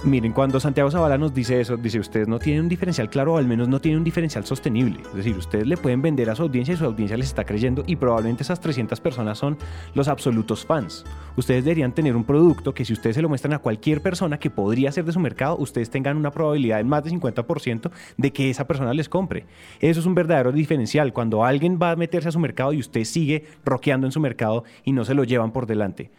[0.04, 3.38] Miren, cuando Santiago Zavala nos dice eso, dice, ustedes no tienen un diferencial claro o
[3.38, 5.02] al menos no tienen un diferencial sostenible.
[5.02, 7.84] Es decir, ustedes le pueden vender a su audiencia y su audiencia les está creyendo
[7.86, 9.58] y probablemente esas 300 personas son
[9.94, 11.06] los absolutos fans.
[11.36, 14.50] Ustedes deberían tener un producto que si ustedes se lo muestran a cualquier persona que
[14.50, 18.50] podría ser de su mercado, ustedes tengan una probabilidad de más de 50% de que
[18.50, 19.46] esa persona les compre.
[19.80, 21.14] Eso es un verdadero diferencial.
[21.14, 24.64] Cuando alguien va a meterse a su mercado y usted sigue roqueando en su mercado
[24.84, 26.12] y no se lo llevan por delante.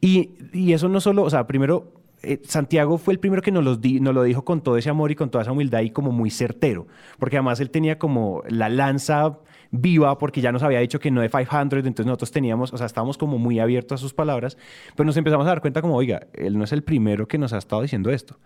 [0.00, 3.64] Y, y eso no solo, o sea, primero eh, Santiago fue el primero que nos,
[3.64, 6.86] lo dijo con todo ese amor y con toda esa humildad y como muy certero,
[7.18, 9.38] porque además él tenía como la lanza
[9.70, 12.86] viva porque ya nos había dicho que no de 500, entonces nosotros teníamos, o sea,
[12.86, 14.56] estábamos como muy abiertos a sus palabras,
[14.94, 17.52] pero nos empezamos a dar cuenta como, oiga, él no es el primero que nos
[17.52, 18.38] ha estado diciendo esto.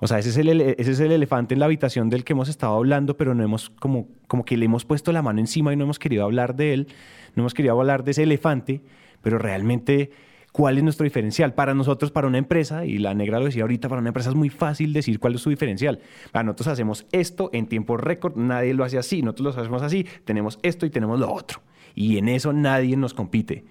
[0.00, 2.48] O sea, ese es, el, ese es el elefante en la habitación del que hemos
[2.48, 5.76] estado hablando, pero no hemos, como, como que le hemos puesto la mano encima y
[5.76, 6.88] no hemos querido hablar de él,
[7.34, 8.80] no hemos querido hablar de ese elefante,
[9.22, 10.12] pero realmente
[10.58, 11.54] cuál es nuestro diferencial.
[11.54, 14.34] Para nosotros, para una empresa, y la negra lo decía ahorita, para una empresa es
[14.34, 16.00] muy fácil decir cuál es su diferencial.
[16.32, 20.04] Para nosotros hacemos esto en tiempo récord, nadie lo hace así, nosotros lo hacemos así,
[20.24, 21.60] tenemos esto y tenemos lo otro.
[21.94, 23.66] Y en eso nadie nos compite.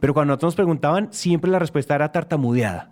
[0.00, 2.90] Pero cuando nosotros nos preguntaban, siempre la respuesta era tartamudeada.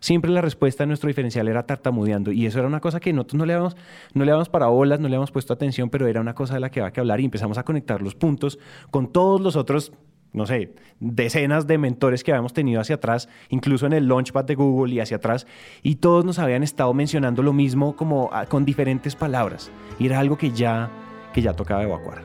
[0.00, 2.30] Siempre la respuesta a nuestro diferencial era tartamudeando.
[2.30, 3.74] Y eso era una cosa que nosotros no le habíamos,
[4.12, 6.70] no le habíamos parabolas, no le habíamos puesto atención, pero era una cosa de la
[6.70, 8.58] que había que hablar y empezamos a conectar los puntos
[8.90, 9.94] con todos los otros
[10.32, 14.54] no sé, decenas de mentores que habíamos tenido hacia atrás, incluso en el Launchpad de
[14.54, 15.46] Google y hacia atrás,
[15.82, 19.70] y todos nos habían estado mencionando lo mismo como ah, con diferentes palabras.
[19.98, 20.90] Y era algo que ya,
[21.32, 22.24] que ya tocaba evacuar.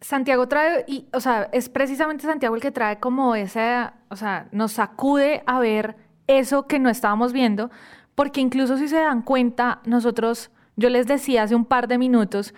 [0.00, 4.46] Santiago trae, y, o sea, es precisamente Santiago el que trae como ese, o sea,
[4.52, 5.96] nos sacude a ver
[6.28, 7.70] eso que no estábamos viendo,
[8.14, 12.54] porque incluso si se dan cuenta, nosotros, yo les decía hace un par de minutos,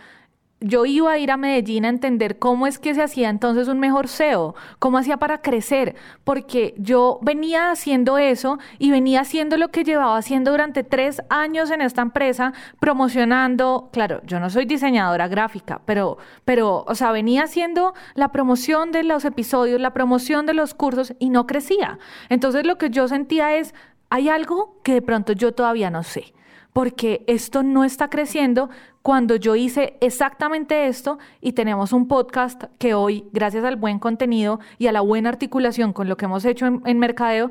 [0.60, 3.78] yo iba a ir a Medellín a entender cómo es que se hacía entonces un
[3.78, 5.94] mejor SEO, cómo hacía para crecer,
[6.24, 11.70] porque yo venía haciendo eso y venía haciendo lo que llevaba haciendo durante tres años
[11.70, 17.44] en esta empresa, promocionando, claro, yo no soy diseñadora gráfica, pero, pero, o sea, venía
[17.44, 21.98] haciendo la promoción de los episodios, la promoción de los cursos y no crecía.
[22.28, 23.74] Entonces lo que yo sentía es,
[24.10, 26.32] hay algo que de pronto yo todavía no sé
[26.78, 28.70] porque esto no está creciendo
[29.02, 34.60] cuando yo hice exactamente esto y tenemos un podcast que hoy, gracias al buen contenido
[34.78, 37.50] y a la buena articulación con lo que hemos hecho en, mercadeo,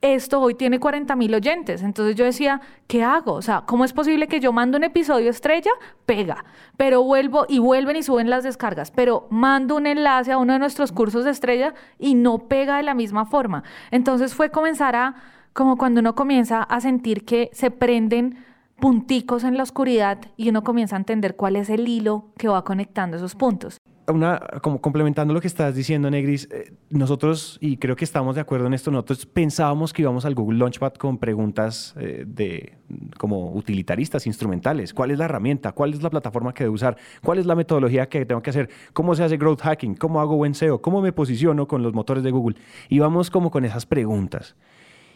[0.00, 1.82] esto hoy tiene 40 mil oyentes.
[1.82, 3.32] Entonces yo decía, ¿qué hago?
[3.32, 5.72] O sea, ¿cómo es posible que yo mando un episodio estrella?
[6.06, 6.44] Pega.
[6.76, 8.92] Pero vuelvo y vuelven y suben las descargas.
[8.92, 12.84] Pero mando un enlace a uno de nuestros cursos de estrella y no pega de
[12.84, 13.64] la misma forma.
[13.90, 15.16] Entonces fue comenzar a,
[15.52, 18.46] como cuando uno comienza a sentir que se prenden
[18.80, 22.64] punticos en la oscuridad y uno comienza a entender cuál es el hilo que va
[22.64, 23.78] conectando esos puntos.
[24.06, 28.40] Una, como complementando lo que estás diciendo, Negris, eh, nosotros, y creo que estamos de
[28.40, 32.78] acuerdo en esto, nosotros pensábamos que íbamos al Google Launchpad con preguntas eh, de
[33.18, 34.94] como utilitaristas, instrumentales.
[34.94, 35.72] ¿Cuál es la herramienta?
[35.72, 36.96] ¿Cuál es la plataforma que debo usar?
[37.22, 38.70] ¿Cuál es la metodología que tengo que hacer?
[38.94, 39.94] ¿Cómo se hace growth hacking?
[39.96, 40.80] ¿Cómo hago buen SEO?
[40.80, 42.56] ¿Cómo me posiciono con los motores de Google?
[42.88, 44.56] Íbamos como con esas preguntas.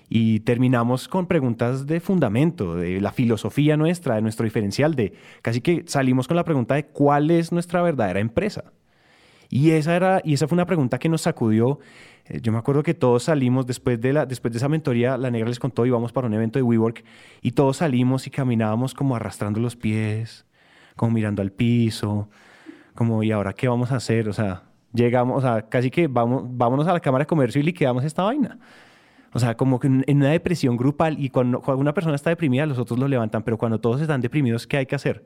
[0.08, 5.60] Y terminamos con preguntas de fundamento, de la filosofía nuestra, de nuestro diferencial, de casi
[5.60, 8.64] que salimos con la pregunta de cuál es nuestra verdadera empresa.
[9.48, 11.78] Y esa, era, y esa fue una pregunta que nos sacudió.
[12.24, 15.30] Eh, yo me acuerdo que todos salimos después de, la, después de esa mentoría, la
[15.30, 17.04] negra les contó, íbamos para un evento de WeWork
[17.42, 20.46] y todos salimos y caminábamos como arrastrando los pies,
[20.96, 22.30] como mirando al piso,
[22.94, 24.26] como, ¿y ahora qué vamos a hacer?
[24.30, 24.62] O sea,
[24.94, 28.22] llegamos, o sea, casi que vamos, vámonos a la Cámara de Comercio y liquidamos esta
[28.22, 28.58] vaina.
[29.32, 32.78] O sea, como que en una depresión grupal y cuando, una persona está deprimida, los
[32.78, 35.24] otros lo levantan, pero cuando todos están deprimidos, ¿qué hay que hacer?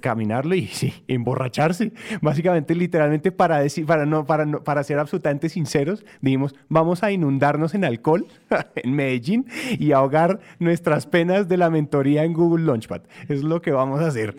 [0.00, 1.92] caminarlo y sí, emborracharse.
[2.20, 7.12] Básicamente, literalmente, para, decir, para, no, para, no, para ser absolutamente sinceros, dijimos, vamos a
[7.12, 8.26] inundarnos en alcohol
[8.74, 9.46] en Medellín
[9.78, 13.02] y ahogar nuestras penas de la mentoría en Google Launchpad.
[13.28, 14.36] Es lo que vamos a hacer.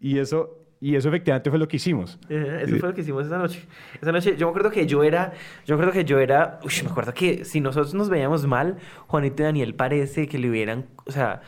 [0.00, 2.18] Y eso, y eso efectivamente fue lo que hicimos.
[2.28, 3.64] eso fue lo que hicimos esa noche.
[4.00, 5.32] Esa noche, yo me acuerdo que yo era,
[5.64, 9.44] yo creo que yo era, uy, me acuerdo que si nosotros nos veíamos mal, Juanito
[9.44, 11.40] y Daniel parece que le hubieran, o sea,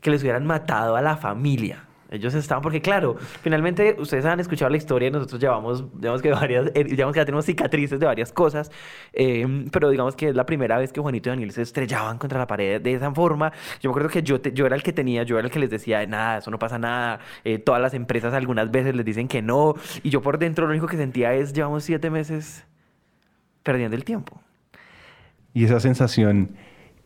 [0.00, 1.87] que les hubieran matado a la familia.
[2.10, 6.70] Ellos estaban, porque claro, finalmente ustedes han escuchado la historia, nosotros llevamos, digamos que varias,
[6.74, 8.70] eh, digamos que ya tenemos cicatrices de varias cosas,
[9.12, 12.38] em, pero digamos que es la primera vez que Juanito y Daniel se estrellaban contra
[12.38, 13.52] la pared de esa forma.
[13.80, 15.70] Yo me acuerdo que yo, yo era el que tenía, yo era el que les
[15.70, 19.42] decía, nada, eso no pasa nada, eh, todas las empresas algunas veces les dicen que
[19.42, 22.64] no, y yo por dentro lo único que sentía es, llevamos siete meses
[23.62, 24.40] perdiendo el tiempo.
[25.52, 26.56] Y esa sensación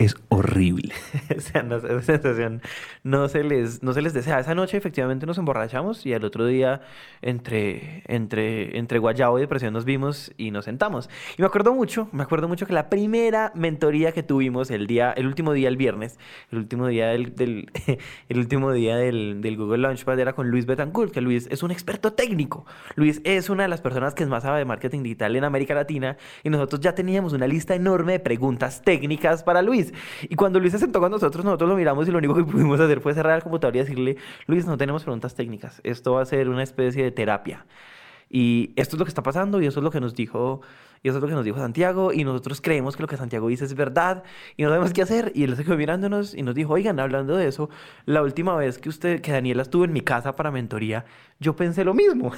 [0.05, 0.93] es horrible.
[1.29, 1.63] esa
[2.03, 2.63] sensación
[3.05, 4.41] no se, les, no se les desea.
[4.41, 6.81] Esa noche efectivamente nos emborrachamos y al otro día
[7.21, 11.09] entre, entre, entre Guayabo y Depresión nos vimos y nos sentamos.
[11.39, 15.13] Y me acuerdo mucho, me acuerdo mucho que la primera mentoría que tuvimos el día,
[15.13, 16.19] el último día el viernes,
[16.51, 17.71] el último día del, del
[18.29, 21.71] el último día del, del, Google Launchpad era con Luis Betancourt, que Luis es un
[21.71, 22.67] experto técnico.
[22.97, 26.17] Luis es una de las personas que más sabe de marketing digital en América Latina
[26.43, 29.92] y nosotros ya teníamos una lista enorme de preguntas técnicas para Luis.
[30.23, 32.81] Y cuando Luis se sentó con nosotros, nosotros lo miramos y lo único que pudimos
[32.81, 34.17] hacer fue cerrar el computador y decirle,
[34.47, 37.67] Luis, no tenemos preguntas técnicas, esto va a ser una especie de terapia.
[38.35, 40.63] Y esto es lo que está pasando y eso es lo que nos dijo
[41.03, 43.49] y eso es lo que nos dijo Santiago y nosotros creemos que lo que Santiago
[43.49, 44.23] dice es verdad
[44.57, 45.33] y no sabemos qué hacer.
[45.35, 47.71] Y él se quedó mirándonos y nos dijo, oigan, hablando de eso,
[48.07, 51.05] la última vez que usted, que Daniela estuvo en mi casa para mentoría,
[51.41, 52.31] yo pensé lo mismo.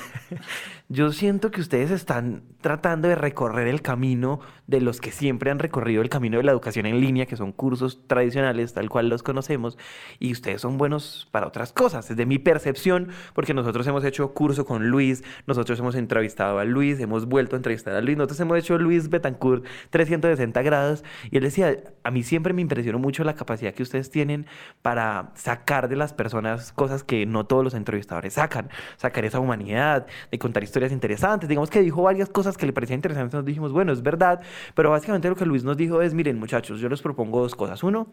[0.89, 5.59] yo siento que ustedes están tratando de recorrer el camino de los que siempre han
[5.59, 9.23] recorrido el camino de la educación en línea, que son cursos tradicionales, tal cual los
[9.23, 9.77] conocemos,
[10.19, 14.65] y ustedes son buenos para otras cosas, desde mi percepción, porque nosotros hemos hecho curso
[14.65, 18.54] con Luis, nosotros hemos entrevistado a Luis, hemos vuelto a entrevistar a Luis, nosotros hemos
[18.61, 23.35] hecho Luis Betancourt 360 grados y él decía, a mí siempre me impresionó mucho la
[23.35, 24.47] capacidad que ustedes tienen
[24.83, 30.07] para sacar de las personas cosas que no todos los entrevistadores sacan, sacar esa humanidad,
[30.31, 33.73] de contar historias interesantes, digamos que dijo varias cosas que le parecían interesantes, nos dijimos,
[33.73, 34.41] bueno, es verdad,
[34.75, 37.83] pero básicamente lo que Luis nos dijo es, miren muchachos, yo les propongo dos cosas,
[37.83, 38.09] uno,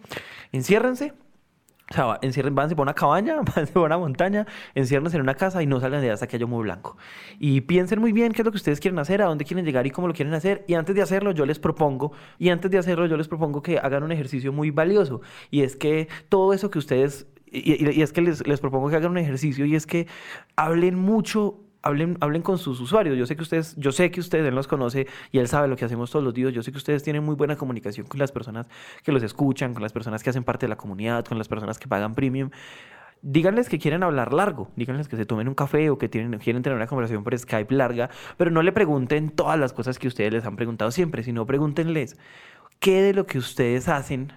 [0.52, 1.14] enciérrense,
[1.92, 5.62] o sea, encierren, váyanse por una cabaña, váyanse por una montaña, enciérrense en una casa
[5.62, 6.98] y no salgan de ahí hasta que haya humo blanco.
[7.38, 9.86] Y piensen muy bien qué es lo que ustedes quieren hacer, a dónde quieren llegar
[9.86, 10.64] y cómo lo quieren hacer.
[10.68, 13.78] Y antes de hacerlo, yo les propongo, y antes de hacerlo, yo les propongo que
[13.78, 15.22] hagan un ejercicio muy valioso.
[15.50, 18.96] Y es que todo eso que ustedes, y, y es que les, les propongo que
[18.96, 20.08] hagan un ejercicio, y es que
[20.56, 23.18] hablen mucho hablen, hablen con sus usuarios.
[23.18, 25.76] Yo sé que ustedes, yo sé que ustedes, él los conoce y él sabe lo
[25.76, 26.54] que hacemos todos los días.
[26.54, 28.68] Yo sé que ustedes tienen muy buena comunicación con las personas
[29.04, 31.80] que los escuchan, con las personas que hacen parte de la comunidad, con las personas
[31.80, 32.50] que pagan premium.
[33.24, 36.74] díganles que quieren hablar largo, díganles que se tomen un café o que quieren tener
[36.74, 40.46] una conversación por Skype larga, pero no le pregunten todas las cosas que ustedes les
[40.46, 42.18] han preguntado siempre, sino pregúntenles
[42.80, 44.34] qué de lo que ustedes hacen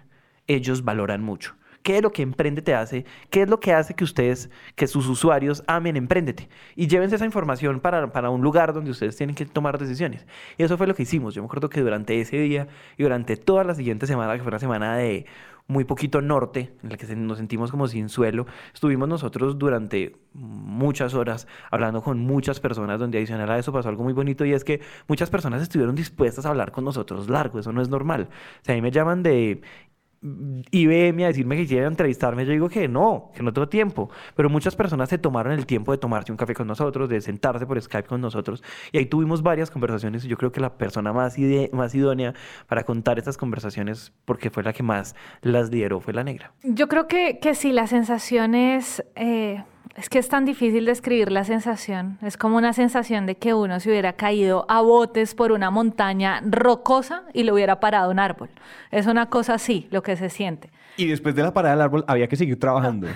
[0.47, 1.55] ellos valoran mucho.
[1.85, 3.05] ¿Qué es lo que Emprendete hace?
[3.29, 6.49] ¿Qué es lo que hace que ustedes, que sus usuarios amen Emprendete?
[6.77, 10.27] Y llévense esa información para, para un lugar donde ustedes tienen que tomar decisiones.
[10.57, 11.35] Y eso fue lo que hicimos.
[11.35, 14.49] Yo me acuerdo que durante ese día y durante toda la siguiente semana, que fue
[14.49, 15.27] una semana de
[15.67, 21.13] muy poquito norte, en la que nos sentimos como sin suelo, estuvimos nosotros durante muchas
[21.13, 24.65] horas hablando con muchas personas, donde adicional a eso pasó algo muy bonito y es
[24.65, 28.29] que muchas personas estuvieron dispuestas a hablar con nosotros largo, eso no es normal.
[28.31, 29.61] O sea, a mí me llaman de
[30.71, 34.11] IBM a decirme que quieren entrevistarme, yo digo que no, que no tengo tiempo.
[34.35, 37.67] Pero muchas personas se tomaron el tiempo de tomarse un café con nosotros, de sentarse
[37.67, 38.63] por Skype con nosotros.
[38.93, 41.37] Y ahí tuvimos varias conversaciones y yo creo que la persona más,
[41.73, 42.35] más idónea
[42.67, 46.53] para contar estas conversaciones, porque fue la que más las lideró, fue la negra.
[46.63, 49.05] Yo creo que, que sí, la sensación es...
[49.17, 49.63] Eh,
[49.97, 52.19] es que es tan difícil describir la sensación.
[52.23, 56.43] Es como una sensación de que uno se hubiera caído a botes por una montaña
[56.45, 58.49] rocosa y lo hubiera parado un árbol.
[58.91, 60.71] Es una cosa así lo que se siente.
[60.97, 63.09] Y después de la parada del árbol había que seguir trabajando.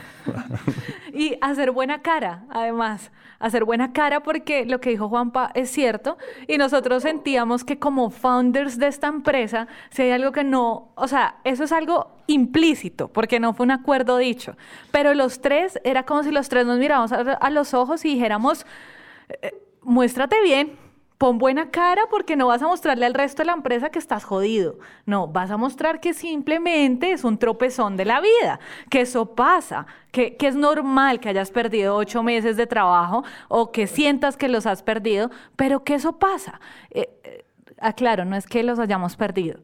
[1.12, 3.10] y hacer buena cara, además.
[3.38, 6.18] Hacer buena cara porque lo que dijo Juanpa es cierto.
[6.48, 11.06] Y nosotros sentíamos que como founders de esta empresa, si hay algo que no, o
[11.06, 14.56] sea, eso es algo implícito, porque no fue un acuerdo dicho.
[14.90, 18.66] Pero los tres, era como si los tres nos miráramos a, los ojos y dijéramos,
[19.40, 20.76] eh, muéstrate bien,
[21.18, 24.24] pon buena cara porque no vas a mostrarle al resto de la empresa que estás
[24.24, 24.78] jodido.
[25.04, 29.86] No, vas a mostrar que simplemente es un tropezón de la vida, que eso pasa,
[30.12, 34.64] que, es normal que hayas perdido ocho meses de trabajo o que sientas que los
[34.66, 36.60] has perdido, pero que eso pasa.
[36.90, 37.44] Eh, eh,
[37.80, 39.58] aclaro, no es que los hayamos perdido.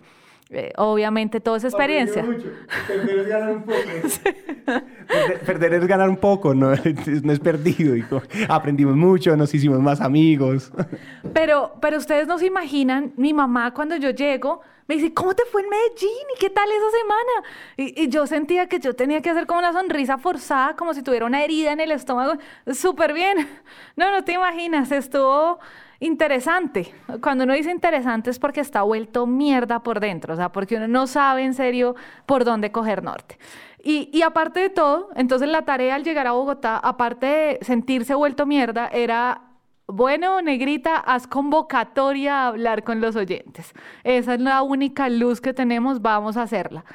[0.51, 2.25] Eh, obviamente todo es experiencia.
[2.87, 3.79] Perder es ganar un poco.
[5.47, 7.95] perder, es ganar un poco, no, es perdido.
[8.49, 10.71] aprendimos mucho, nos hicimos más amigos.
[11.33, 15.45] Pero, pero ustedes no se imaginan, mi mamá cuando yo llego me dice, ¿cómo te
[15.47, 16.27] fue en Medellín?
[16.37, 17.49] ¿Y qué tal esa semana?
[17.79, 21.03] Y, y yo sentía que yo tenía que hacer como una sonrisa forzada, como si
[21.03, 22.35] tuviera una herida en el estómago.
[22.71, 23.49] Súper bien.
[23.97, 25.59] No, no te imaginas, estuvo
[26.01, 26.93] interesante.
[27.21, 30.89] Cuando uno dice interesante es porque está vuelto mierda por dentro, o sea, porque uno
[30.89, 31.95] no sabe en serio
[32.27, 33.39] por dónde coger norte.
[33.83, 38.15] Y, y, aparte de todo, entonces la tarea al llegar a Bogotá, aparte de sentirse
[38.15, 39.43] vuelto mierda, era,
[39.87, 43.75] bueno, negrita, haz convocatoria a hablar con los oyentes.
[44.03, 46.87] Esa es la única luz que tenemos, vamos a hacerla.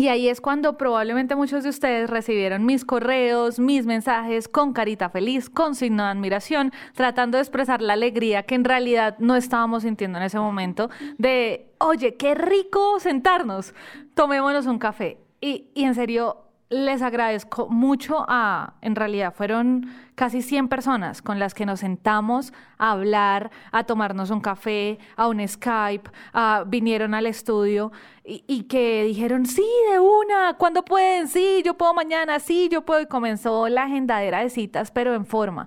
[0.00, 5.10] Y ahí es cuando probablemente muchos de ustedes recibieron mis correos, mis mensajes con carita
[5.10, 9.82] feliz, con signo de admiración, tratando de expresar la alegría que en realidad no estábamos
[9.82, 10.88] sintiendo en ese momento
[11.18, 13.74] de, oye, qué rico sentarnos,
[14.14, 15.18] tomémonos un café.
[15.38, 21.40] Y, y en serio, les agradezco mucho a, en realidad fueron casi 100 personas con
[21.40, 26.08] las que nos sentamos a hablar, a tomarnos un café, a un Skype,
[26.66, 27.90] vinieron al estudio
[28.24, 31.26] y, que dijeron, sí, de una, ¿cuándo pueden?
[31.26, 33.00] Sí, yo puedo mañana, sí, yo puedo.
[33.00, 35.66] Y comenzó la agendadera de citas, pero en forma.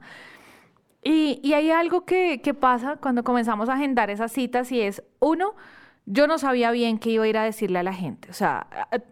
[1.04, 5.04] Y, y hay algo que, que pasa cuando comenzamos a agendar esas citas y es,
[5.20, 5.56] uno,
[6.06, 8.30] yo no sabía bien qué iba a ir a decirle a la gente.
[8.30, 8.68] O sea,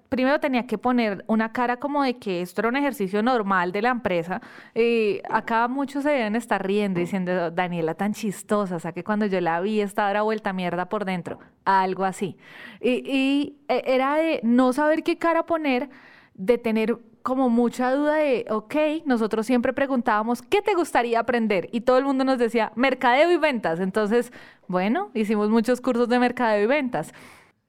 [0.10, 3.82] primero tenía que poner una cara como de que esto era un ejercicio normal de
[3.82, 4.42] la empresa.
[4.76, 9.26] Y acá muchos se deben estar riendo diciendo, Daniela tan chistosa, o sea que cuando
[9.26, 11.40] yo la vi estaba era vuelta mierda por dentro.
[11.64, 12.36] Algo así.
[12.82, 15.90] Y, y e, era de no saber qué cara poner,
[16.34, 18.76] de tener como mucha duda de, ok,
[19.06, 21.70] nosotros siempre preguntábamos, ¿qué te gustaría aprender?
[21.72, 23.80] Y todo el mundo nos decía, mercadeo y ventas.
[23.80, 24.32] Entonces,
[24.72, 27.14] bueno, hicimos muchos cursos de mercadeo y ventas.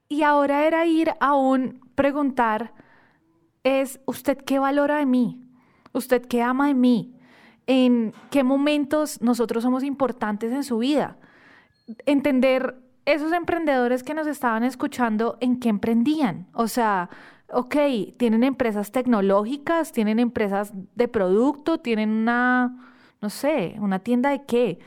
[0.09, 2.73] Y ahora era ir a un preguntar,
[3.63, 5.41] es, ¿usted qué valora de mí?
[5.93, 7.15] ¿Usted qué ama de mí?
[7.67, 11.17] ¿En qué momentos nosotros somos importantes en su vida?
[12.05, 12.75] Entender
[13.05, 16.47] esos emprendedores que nos estaban escuchando, ¿en qué emprendían?
[16.53, 17.09] O sea,
[17.51, 17.75] ok,
[18.17, 24.79] tienen empresas tecnológicas, tienen empresas de producto, tienen una, no sé, una tienda de qué.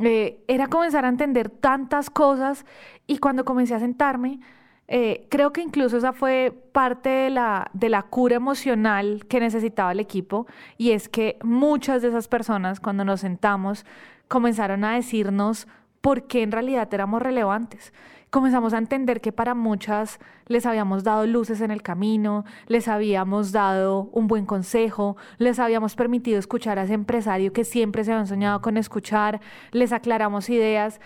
[0.00, 2.64] Eh, era comenzar a entender tantas cosas
[3.06, 4.40] y cuando comencé a sentarme,
[4.88, 9.92] eh, creo que incluso esa fue parte de la, de la cura emocional que necesitaba
[9.92, 10.46] el equipo.
[10.78, 13.84] Y es que muchas de esas personas cuando nos sentamos
[14.26, 15.68] comenzaron a decirnos
[16.00, 17.92] por qué en realidad éramos relevantes
[18.30, 23.52] comenzamos a entender que para muchas les habíamos dado luces en el camino, les habíamos
[23.52, 28.26] dado un buen consejo, les habíamos permitido escuchar a ese empresario que siempre se habían
[28.26, 29.40] soñado con escuchar,
[29.72, 31.00] les aclaramos ideas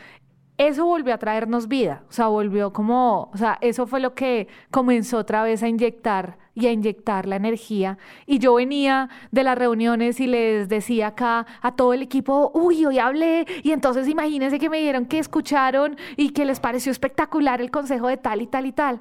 [0.56, 4.46] eso volvió a traernos vida, o sea, volvió como, o sea, eso fue lo que
[4.70, 7.98] comenzó otra vez a inyectar y a inyectar la energía.
[8.26, 12.86] Y yo venía de las reuniones y les decía acá a todo el equipo, uy,
[12.86, 17.60] hoy hablé, y entonces imagínense que me dijeron que escucharon y que les pareció espectacular
[17.60, 19.00] el consejo de tal y tal y tal.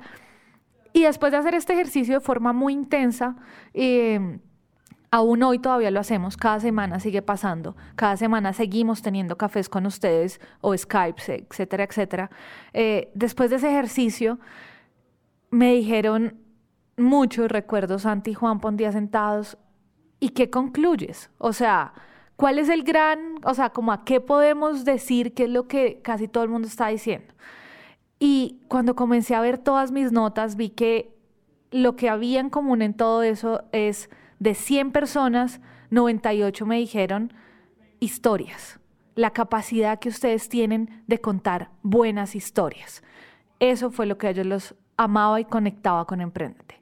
[0.92, 3.36] Y después de hacer este ejercicio de forma muy intensa,
[3.74, 4.40] eh,
[5.16, 9.86] Aún hoy todavía lo hacemos, cada semana sigue pasando, cada semana seguimos teniendo cafés con
[9.86, 12.32] ustedes o Skypes, etcétera, etcétera.
[12.74, 14.40] Eh, después de ese ejercicio
[15.52, 16.40] me dijeron
[16.98, 19.60] muchos recuerdos, Santi y Juan, por día sentados,
[20.20, 21.30] ¿y qué concluyes?
[21.38, 21.94] O sea,
[22.36, 26.02] ¿cuál es el gran, o sea, como a qué podemos decir qué es lo que
[26.02, 27.36] casi todo el mundo está diciendo?
[28.18, 31.16] Y cuando comencé a ver todas mis notas, vi que
[31.70, 34.10] lo que había en común en todo eso es
[34.44, 37.32] de 100 personas, 98 me dijeron
[38.02, 38.78] historias,
[39.16, 43.04] la capacidad que ustedes tienen de contar buenas historias.
[43.60, 46.82] Eso fue lo que ellos los amaba y conectaba con Emprendete.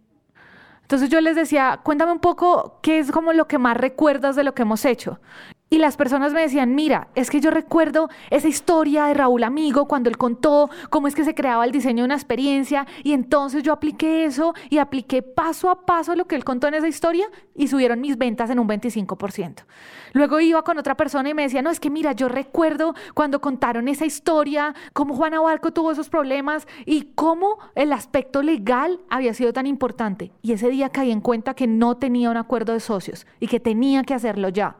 [0.82, 4.44] Entonces yo les decía, cuéntame un poco qué es como lo que más recuerdas de
[4.44, 5.20] lo que hemos hecho.
[5.74, 9.88] Y las personas me decían, mira, es que yo recuerdo esa historia de Raúl Amigo
[9.88, 13.64] cuando él contó cómo es que se creaba el diseño de una experiencia y entonces
[13.64, 17.26] yo apliqué eso y apliqué paso a paso lo que él contó en esa historia
[17.56, 19.64] y subieron mis ventas en un 25%.
[20.12, 23.40] Luego iba con otra persona y me decía, no, es que mira, yo recuerdo cuando
[23.40, 29.34] contaron esa historia, cómo Juana Barco tuvo esos problemas y cómo el aspecto legal había
[29.34, 30.34] sido tan importante.
[30.42, 33.62] Y ese día caí en cuenta que no tenía un acuerdo de socios y que
[33.62, 34.76] tenía que hacerlo ya.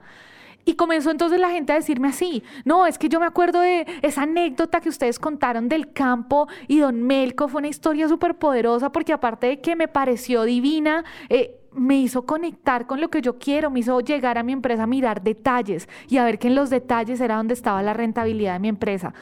[0.66, 3.86] Y comenzó entonces la gente a decirme así, no, es que yo me acuerdo de
[4.02, 8.92] esa anécdota que ustedes contaron del campo y don Melco fue una historia súper poderosa
[8.92, 13.40] porque aparte de que me pareció divina, eh, me hizo conectar con lo que yo
[13.40, 16.56] quiero, me hizo llegar a mi empresa a mirar detalles y a ver que en
[16.56, 19.14] los detalles era donde estaba la rentabilidad de mi empresa.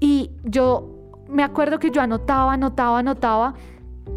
[0.00, 0.94] Y yo
[1.28, 3.54] me acuerdo que yo anotaba, anotaba, anotaba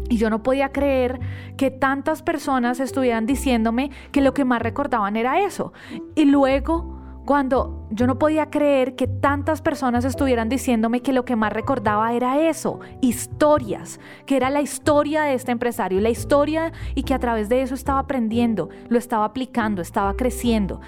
[0.08, 1.20] y yo no podía creer
[1.56, 5.72] que tantas personas estuvieran diciéndome que lo que más recordaban era eso.
[6.14, 11.36] Y luego, cuando yo no podía creer que tantas personas estuvieran diciéndome que lo que
[11.36, 17.04] más recordaba era eso, historias, que era la historia de este empresario, la historia y
[17.04, 20.80] que a través de eso estaba aprendiendo, lo estaba aplicando, estaba creciendo.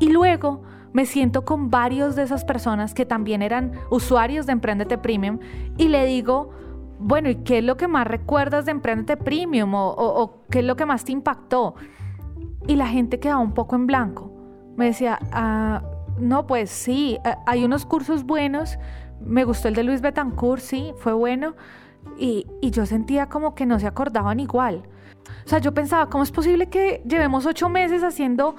[0.00, 0.62] Y luego
[0.92, 5.38] me siento con varios de esas personas que también eran usuarios de Emprendete Premium
[5.76, 6.50] y le digo,
[6.98, 9.72] bueno, ¿y qué es lo que más recuerdas de Emprendete Premium?
[9.74, 11.74] O, qué es lo que más te impactó?
[12.66, 14.32] Y la gente quedaba un poco en blanco.
[14.76, 15.82] Me decía, ah,
[16.18, 18.78] no, pues sí, eh, hay unos cursos buenos.
[19.20, 21.54] Me gustó el de Luis Betancourt, sí, fue bueno.
[22.18, 24.82] Y, y yo sentía como que no se acordaban igual.
[25.44, 28.56] O sea, yo pensaba, ¿cómo es posible que llevemos ocho meses haciendo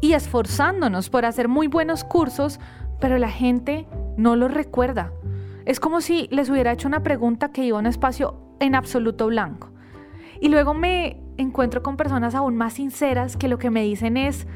[0.00, 2.60] y esforzándonos por hacer muy buenos cursos,
[3.00, 5.12] pero la gente no los recuerda?
[5.66, 9.26] Es como si les hubiera hecho una pregunta que iba a un espacio en absoluto
[9.26, 9.70] blanco.
[10.40, 14.46] Y luego me encuentro con personas aún más sinceras que lo que me dicen es,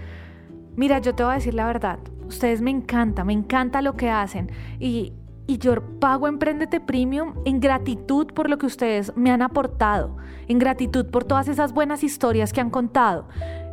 [0.76, 4.10] mira, yo te voy a decir la verdad, ustedes me encanta, me encanta lo que
[4.10, 5.14] hacen y,
[5.46, 10.58] y yo pago Emprendete Premium en gratitud por lo que ustedes me han aportado, en
[10.58, 13.28] gratitud por todas esas buenas historias que han contado,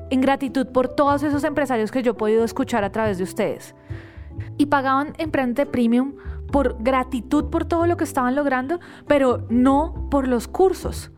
[0.09, 3.75] en gratitud por todos esos empresarios que yo he podido escuchar a través de ustedes.
[4.57, 6.13] Y pagaban Emprendete Premium
[6.51, 11.11] por gratitud por todo lo que estaban logrando, pero no por los cursos.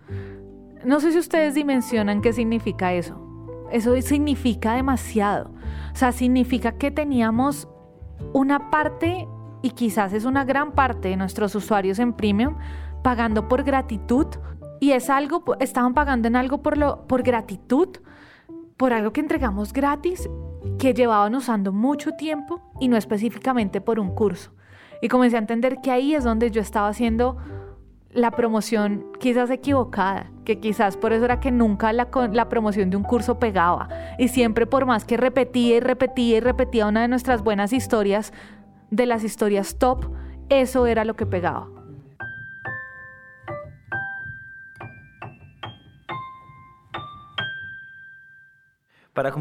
[0.86, 3.24] No sé si ustedes dimensionan qué significa eso.
[3.72, 5.52] Eso significa demasiado.
[5.94, 7.68] O sea, significa que teníamos
[8.34, 9.28] una parte,
[9.62, 12.56] y quizás es una gran parte de nuestros usuarios en premium,
[13.04, 14.28] pagando por gratitud.
[14.80, 17.90] Y es algo, estaban pagando en algo por, lo, por gratitud,
[18.78, 20.30] por algo que entregamos gratis,
[20.78, 24.52] que llevaban usando mucho tiempo y no específicamente por un curso.
[25.02, 27.38] Y comencé a entender que ahí es donde yo estaba haciendo
[28.12, 32.98] la promoción quizás equivocada, que quizás por eso era que nunca la, la, promoción de
[32.98, 33.90] un curso pegaba.
[34.18, 38.34] Y siempre por más que repetía y repetía y repetía una de nuestras buenas historias,
[38.90, 40.06] de las historias top,
[40.50, 41.68] eso era lo que pegaba.
[49.18, 49.34] Para,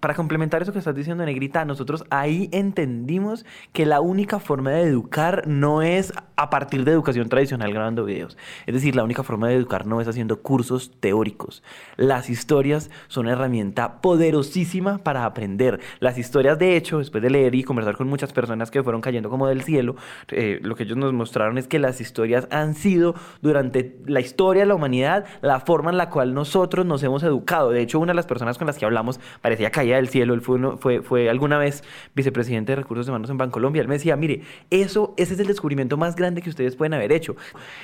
[0.00, 4.84] para, complementar eso que estás diciendo, Negrita, nosotros ahí entendimos que la única forma de
[4.84, 8.38] educar no es a partir de educación tradicional grabando videos.
[8.64, 11.64] Es decir, la única forma de educar no es haciendo cursos teóricos.
[11.96, 15.80] Las historias son una herramienta poderosísima para aprender.
[15.98, 19.30] Las historias, de hecho, después de leer y conversar con muchas personas que fueron cayendo
[19.30, 19.96] como del cielo,
[20.28, 24.62] eh, lo que ellos nos mostraron es que las historias han sido durante la historia
[24.62, 27.70] de la humanidad la forma en la cual nosotros nos hemos educado.
[27.70, 30.34] De hecho, una de las personas con las que hablamos parecía caída del cielo.
[30.34, 31.82] Él fue, fue, fue alguna vez
[32.14, 33.82] vicepresidente de Recursos Humanos en Bancolombia.
[33.82, 37.12] Él me decía, mire, eso, ese es el descubrimiento más grande que ustedes pueden haber
[37.12, 37.36] hecho.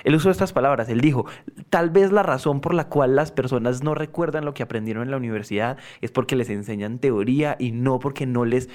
[0.05, 1.27] Él usó estas palabras, él dijo,
[1.71, 5.11] tal vez la razón por la cual las personas no recuerdan lo que aprendieron en
[5.11, 8.69] la universidad es porque les enseñan teoría y no porque no les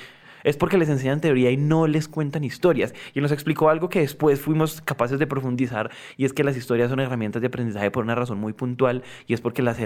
[0.43, 2.93] es porque les enseñan teoría y no les cuentan historias.
[3.13, 6.89] Y nos explicó algo que después fuimos capaces de profundizar y es que las historias
[6.89, 9.79] son herramientas de aprendizaje por una razón muy puntual y es porque las,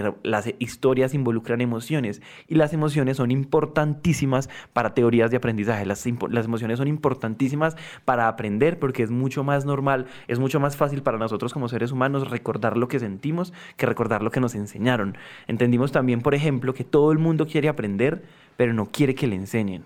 [0.58, 5.86] historias involucran emociones y las emociones son importantísimas para teorías de aprendizaje.
[5.86, 11.02] Las emociones son importantísimas para aprender porque es mucho más normal, es mucho más fácil
[11.02, 15.16] para nosotros como seres humanos recordar lo que sentimos que recordar lo que nos enseñaron.
[15.46, 18.24] Entendimos también, por ejemplo, que todo el mundo quiere aprender,
[18.56, 19.84] pero no quiere que le enseñen.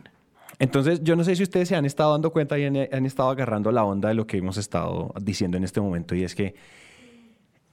[0.58, 3.70] Entonces, yo no sé si ustedes se han estado dando cuenta y han, estado agarrando
[3.70, 6.54] la onda de lo que hemos estado diciendo en este momento, y es que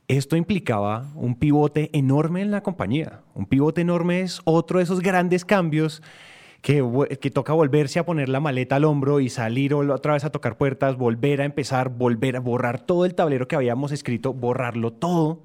[0.08, 3.22] esto implicaba un pivote enorme en la compañía.
[3.34, 6.04] Un pivote enorme es otro de esos grandes cambios
[6.62, 10.58] que, toca volverse a poner la maleta al hombro y salir otra vez a tocar
[10.58, 15.44] puertas, volver a empezar, volver a borrar todo el tablero que habíamos escrito, borrarlo todo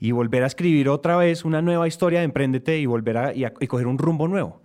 [0.00, 3.66] y volver a escribir otra vez una nueva historia de Emprendete y volver a y
[3.66, 4.60] coger un rumbo nuevo.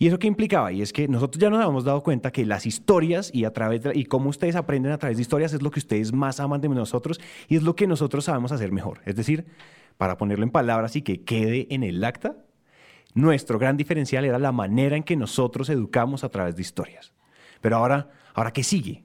[0.00, 0.72] ¿Y eso qué implicaba?
[0.72, 3.82] Y es que nosotros ya nos habíamos dado cuenta que las historias y a través
[3.92, 6.70] y cómo ustedes aprenden a través de historias es lo que ustedes más aman de
[6.70, 9.02] nosotros y es lo que nosotros sabemos hacer mejor.
[9.04, 9.44] Es decir,
[9.98, 12.34] para ponerlo en palabras y que quede en el acta,
[13.12, 17.12] nuestro gran diferencial era la manera en que nosotros educamos a través de historias.
[17.60, 19.04] Pero ahora, ¿ahora qué sigue?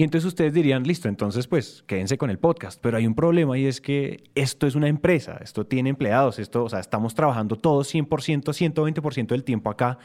[0.00, 2.80] Y entonces ustedes dirían, listo, entonces pues quédense con el podcast.
[2.80, 6.64] Pero hay un problema y es que esto es una empresa, esto tiene empleados, esto,
[6.64, 8.08] o sea, estamos trabajando todos 100%,
[8.44, 9.98] 120% del tiempo acá.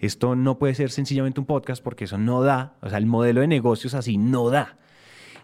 [0.00, 3.40] Esto no puede ser sencillamente un podcast porque eso no da, o sea, el modelo
[3.40, 4.78] de negocios así no da.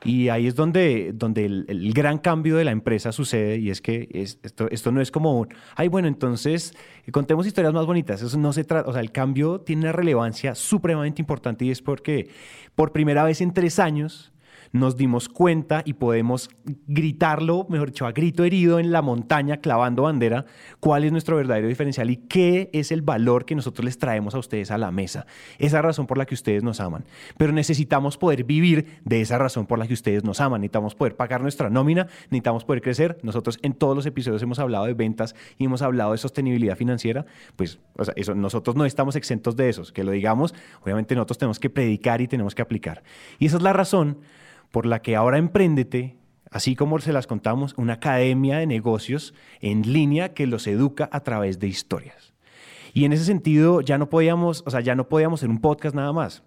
[0.05, 4.09] Y ahí es donde, donde el, gran cambio de la empresa sucede y es que
[4.13, 5.47] esto, esto no es como
[5.77, 6.75] ay, bueno, entonces
[7.13, 8.23] contemos historias más bonitas.
[8.23, 11.83] Eso no se trata, o sea, el cambio tiene una relevancia supremamente importante y es
[11.83, 12.31] porque
[12.75, 14.32] por primera vez en tres años
[14.73, 16.51] nos dimos cuenta y podemos
[16.87, 20.47] gritarlo, mejor dicho, a grito herido en la montaña clavando bandera,
[20.81, 24.39] cuál es nuestro verdadero diferencial y qué es el valor que nosotros les traemos a
[24.39, 25.27] ustedes a la mesa.
[25.59, 27.05] Esa razón por la que ustedes nos aman.
[27.37, 30.63] Pero necesitamos poder vivir de esa razón por la que ustedes nos aman.
[30.63, 33.19] Necesitamos poder pagar nuestra nómina, necesitamos poder crecer.
[33.23, 37.27] Nosotros en todos los episodios hemos hablado de ventas y hemos hablado de sostenibilidad financiera.
[37.57, 37.79] Pues
[38.17, 39.93] eso, nosotros no estamos exentos de esos.
[39.93, 43.03] Que lo digamos, obviamente nosotros tenemos que predicar y tenemos que aplicar.
[43.39, 44.19] Y esa es la razón
[44.73, 46.17] por la que ahora Emprendete,
[46.51, 51.21] así como se las contamos, una academia de negocios en línea que los educa a
[51.21, 52.33] través de historias.
[52.93, 55.95] Y en ese sentido ya no podíamos, o sea, ya no podíamos hacer un podcast
[55.95, 56.43] nada más.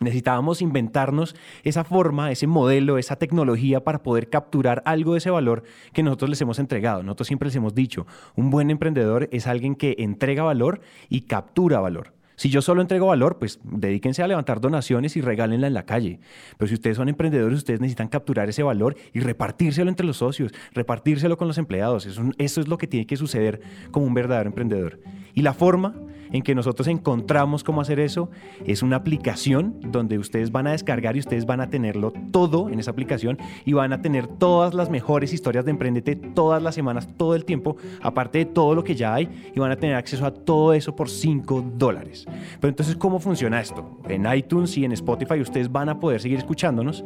[0.00, 5.62] Necesitábamos inventarnos esa forma, ese modelo, esa tecnología para poder capturar algo de ese valor
[5.92, 7.02] que nosotros les hemos entregado.
[7.02, 10.80] Nosotros siempre les hemos dicho, un buen emprendedor es alguien que entrega valor
[11.10, 12.14] y captura valor.
[12.40, 16.20] Si yo solo entrego valor, pues dedíquense a levantar donaciones y regálenla en la calle.
[16.56, 20.50] Pero si ustedes son emprendedores, ustedes necesitan capturar ese valor y repartírselo entre los socios,
[20.72, 22.06] repartírselo con los empleados.
[22.06, 23.60] Eso, eso es lo que tiene que suceder
[23.90, 25.00] como un verdadero emprendedor.
[25.34, 25.94] Y la forma
[26.32, 28.30] en que nosotros encontramos cómo hacer eso
[28.64, 32.78] es una aplicación donde ustedes van a descargar y ustedes van a tenerlo todo en
[32.78, 37.08] esa aplicación y van a tener todas las mejores historias de Emprendete todas las semanas,
[37.16, 40.26] todo el tiempo, aparte de todo lo que ya hay y van a tener acceso
[40.26, 42.26] a todo eso por 5 dólares.
[42.60, 43.98] Pero entonces, ¿cómo funciona esto?
[44.08, 47.04] En iTunes y en Spotify ustedes van a poder seguir escuchándonos.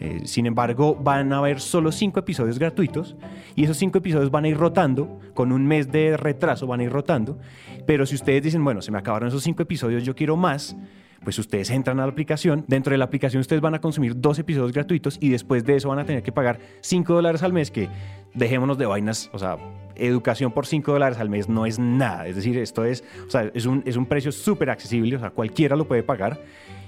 [0.00, 3.16] Eh, sin embargo, van a haber solo 5 episodios gratuitos
[3.54, 6.84] y esos 5 episodios van a ir rotando, con un mes de retraso van a
[6.84, 7.38] ir rotando.
[7.86, 10.76] Pero si ustedes dicen, bueno, se me acabaron esos cinco episodios, yo quiero más,
[11.22, 14.38] pues ustedes entran a la aplicación, dentro de la aplicación ustedes van a consumir dos
[14.38, 17.70] episodios gratuitos y después de eso van a tener que pagar 5 dólares al mes,
[17.70, 17.88] que
[18.34, 19.56] dejémonos de vainas, o sea,
[19.96, 23.50] educación por 5 dólares al mes no es nada, es decir, esto es, o sea,
[23.54, 26.40] es un, es un precio súper accesible, o sea, cualquiera lo puede pagar.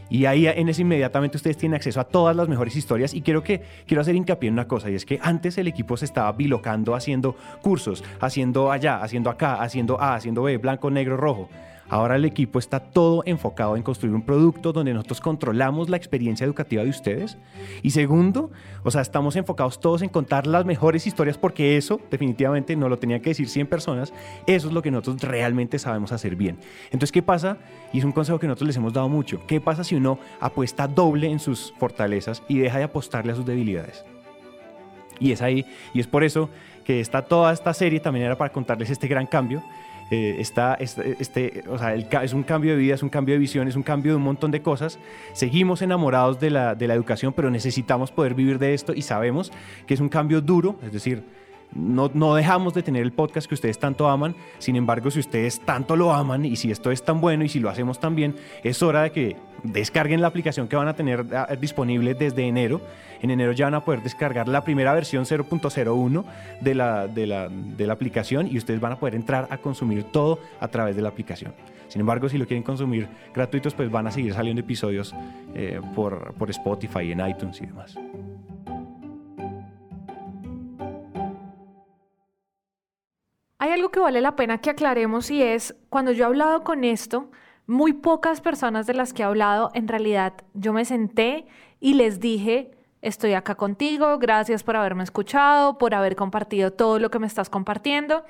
[0.09, 3.15] Y ahí en ese inmediatamente ustedes tienen acceso a todas las mejores historias.
[3.15, 5.97] Y quiero, que, quiero hacer hincapié en una cosa, y es que antes el equipo
[5.97, 11.17] se estaba bilocando haciendo cursos, haciendo allá, haciendo acá, haciendo A, haciendo B, blanco, negro,
[11.17, 11.49] rojo.
[11.89, 16.45] Ahora el equipo está todo enfocado en construir un producto donde nosotros controlamos la experiencia
[16.45, 17.39] educativa de ustedes.
[17.83, 18.51] Y segundo,
[18.83, 22.99] o sea, estamos enfocados todos en contar las mejores historias porque eso definitivamente no lo
[22.99, 24.13] tenía que decir 100 personas.
[24.47, 26.59] Eso es lo que nosotros realmente sabemos hacer bien.
[26.87, 27.59] Entonces, ¿qué pasa?
[27.93, 29.41] Y es un consejo que nosotros les hemos dado mucho.
[29.47, 33.47] ¿Qué pasa si uno apuesta doble en sus fortalezas y deja de apostarle a sus
[33.47, 34.05] debilidades?
[35.19, 35.65] Y es ahí,
[35.95, 36.51] y es por eso
[36.85, 39.63] que está toda esta serie también era para contarles este gran cambio
[40.11, 43.67] eh, está, este, o sea, es un cambio de vida, es un cambio de visión,
[43.67, 44.99] es un cambio de un montón de cosas.
[45.33, 49.53] Seguimos enamorados de la, de la educación, pero necesitamos poder vivir de esto y sabemos
[49.87, 51.25] que es un cambio duro, es decir,
[51.75, 54.35] no, no, dejamos de tener el podcast que ustedes tanto aman.
[54.59, 57.61] Sin embargo, si ustedes tanto lo aman y si esto es tan bueno y si
[57.61, 61.27] lo hacemos tan bien, es hora de que descarguen la aplicación que van a tener
[61.35, 62.81] ah, disponible desde enero.
[63.23, 66.25] En enero ya van a poder descargar la primera versión 0.01
[66.61, 70.05] de la, de, la, de la aplicación y ustedes van a poder entrar a consumir
[70.05, 71.53] todo a través de la aplicación.
[71.89, 75.15] Sin embargo, si lo quieren consumir gratuitos, pues van a seguir saliendo episodios
[75.55, 77.97] eh, por, por Spotify, en iTunes y demás.
[83.59, 86.85] Hay algo que vale la pena que aclaremos y es, cuando yo he hablado con
[86.85, 87.31] esto,
[87.67, 91.47] muy pocas personas de las que he hablado, en realidad yo me senté
[91.81, 97.11] y les dije, estoy acá contigo, gracias por haberme escuchado, por haber compartido todo lo
[97.11, 98.25] que me estás compartiendo.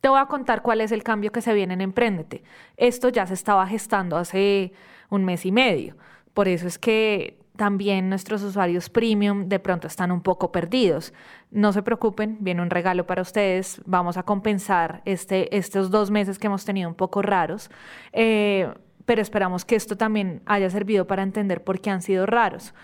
[0.00, 2.42] Te voy a contar cuál es el cambio que se viene en Emprendete.
[2.78, 4.72] Esto ya se estaba gestando hace
[5.10, 5.96] un mes y medio.
[6.32, 11.12] Por eso es que también nuestros usuarios premium de pronto están un poco perdidos.
[11.52, 13.80] No se preocupen, viene un regalo para ustedes.
[13.86, 17.70] Vamos a compensar este, estos dos meses que hemos tenido un poco raros.
[18.12, 18.68] Eh,
[19.04, 22.74] pero esperamos que esto también haya servido para entender por qué han sido raros.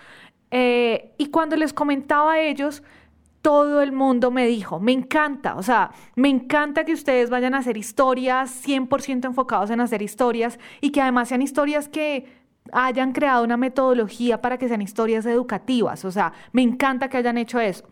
[0.52, 2.84] Eh, y cuando les comentaba a ellos,
[3.42, 7.59] todo el mundo me dijo, me encanta, o sea, me encanta que ustedes vayan a
[7.59, 12.38] hacer historias 100% enfocados en hacer historias y que además sean historias que
[12.73, 16.05] hayan creado una metodología para que sean historias educativas.
[16.05, 17.85] O sea, me encanta que hayan hecho eso.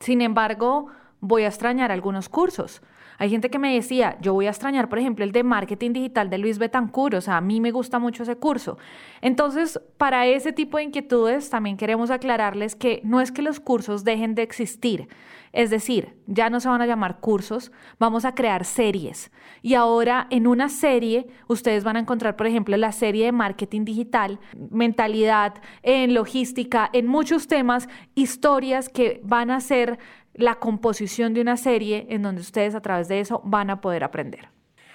[0.00, 0.88] Sin embargo,
[1.20, 2.82] voy a extrañar algunos cursos.
[3.18, 6.30] Hay gente que me decía, yo voy a extrañar, por ejemplo, el de marketing digital
[6.30, 8.78] de Luis Betancur, o sea, a mí me gusta mucho ese curso.
[9.20, 14.04] Entonces, para ese tipo de inquietudes, también queremos aclararles que no es que los cursos
[14.04, 15.08] dejen de existir,
[15.52, 19.30] es decir, ya no se van a llamar cursos, vamos a crear series.
[19.62, 23.86] Y ahora en una serie ustedes van a encontrar, por ejemplo, la serie de marketing
[23.86, 24.38] digital,
[24.70, 29.98] mentalidad, en logística, en muchos temas, historias que van a ser
[30.36, 34.04] la composición de una serie en donde ustedes a través de eso van a poder
[34.04, 34.48] aprender.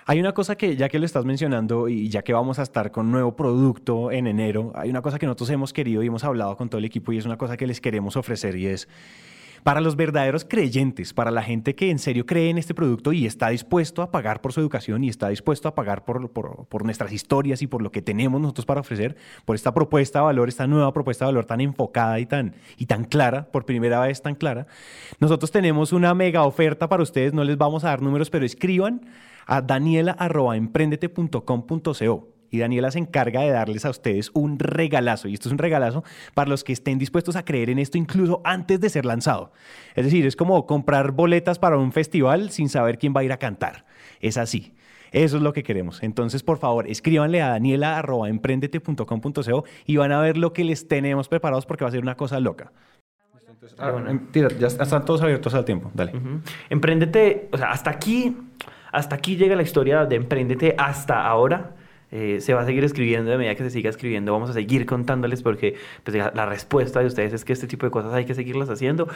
[0.06, 2.92] Hay una cosa que, ya que lo estás mencionando y ya que vamos a estar
[2.92, 6.58] con nuevo producto en enero, hay una cosa que nosotros hemos querido y hemos hablado
[6.58, 8.88] con todo el equipo y es una cosa que les queremos ofrecer y es
[9.64, 13.26] para los verdaderos creyentes, para la gente que en serio cree en este producto y
[13.26, 17.12] está dispuesto a pagar por su educación y está dispuesto a pagar por, por, nuestras
[17.12, 19.16] historias y por lo que tenemos nosotros para ofrecer,
[19.46, 22.88] por esta propuesta de valor, esta nueva propuesta de valor tan enfocada y tan, y
[22.88, 24.68] tan clara, por primera vez tan clara,
[25.20, 29.02] nosotros tenemos una mega oferta para ustedes, no les vamos a dar números, pero escriban
[29.46, 35.28] a daniela.emprendete.com.co y Daniela se encarga de darles a ustedes un regalazo.
[35.28, 36.04] Y esto es un regalazo
[36.36, 39.52] para los que estén dispuestos a creer en esto incluso antes de ser lanzado.
[39.96, 43.32] Es decir, es como comprar boletas para un festival sin saber quién va a ir
[43.32, 43.86] a cantar.
[44.20, 44.74] Es así.
[45.12, 46.04] Eso es lo que queremos.
[46.04, 51.66] Entonces, por favor, escríbanle a daniela.emprendete.com.co y van a ver lo que les tenemos preparados
[51.66, 52.72] porque va a ser una cosa loca.
[53.78, 53.94] Ah,
[54.60, 55.92] ya están todos abiertos al tiempo.
[55.94, 56.14] Dale.
[56.70, 58.38] Emprendete, o sea, hasta aquí,
[58.92, 61.76] hasta aquí llega la historia de Emprendete hasta ahora.
[62.12, 64.34] Eh, se va a seguir escribiendo de medida que se siga escribiendo.
[64.34, 67.92] Vamos a seguir contándoles porque pues, la respuesta de ustedes es que este tipo de
[67.92, 69.08] cosas hay que seguirlas haciendo.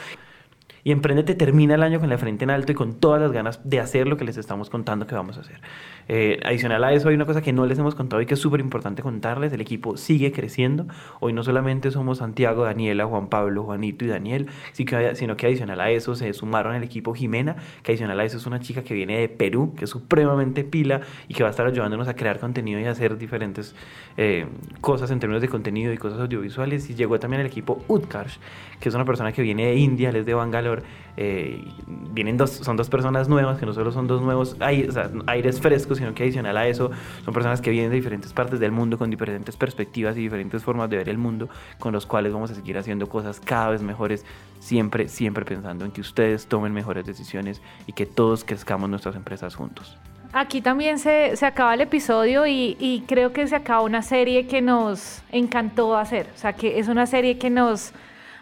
[0.86, 3.58] Y Emprendete termina el año con la frente en alto y con todas las ganas
[3.68, 5.60] de hacer lo que les estamos contando que vamos a hacer.
[6.06, 8.40] Eh, adicional a eso, hay una cosa que no les hemos contado y que es
[8.40, 9.52] súper importante contarles.
[9.52, 10.86] El equipo sigue creciendo.
[11.18, 15.90] Hoy no solamente somos Santiago, Daniela, Juan Pablo, Juanito y Daniel, sino que adicional a
[15.90, 19.18] eso se sumaron al equipo Jimena, que adicional a eso es una chica que viene
[19.18, 22.78] de Perú, que es supremamente pila y que va a estar ayudándonos a crear contenido
[22.78, 23.74] y hacer diferentes
[24.16, 24.46] eh,
[24.80, 26.88] cosas en términos de contenido y cosas audiovisuales.
[26.90, 28.36] Y llegó también el equipo Utkarsh,
[28.78, 30.75] que es una persona que viene de India, él es de Bangalore.
[31.16, 31.64] Eh,
[32.12, 36.14] vienen dos, son dos personas nuevas, que no solo son dos nuevos aires frescos, sino
[36.14, 36.90] que adicional a eso
[37.24, 40.90] son personas que vienen de diferentes partes del mundo con diferentes perspectivas y diferentes formas
[40.90, 41.48] de ver el mundo,
[41.78, 44.24] con los cuales vamos a seguir haciendo cosas cada vez mejores,
[44.58, 49.54] siempre, siempre pensando en que ustedes tomen mejores decisiones y que todos crezcamos nuestras empresas
[49.54, 49.96] juntos.
[50.32, 54.46] Aquí también se, se acaba el episodio y, y, creo que se acaba una serie
[54.46, 56.28] que nos encantó hacer.
[56.34, 57.92] O sea, que es una serie que nos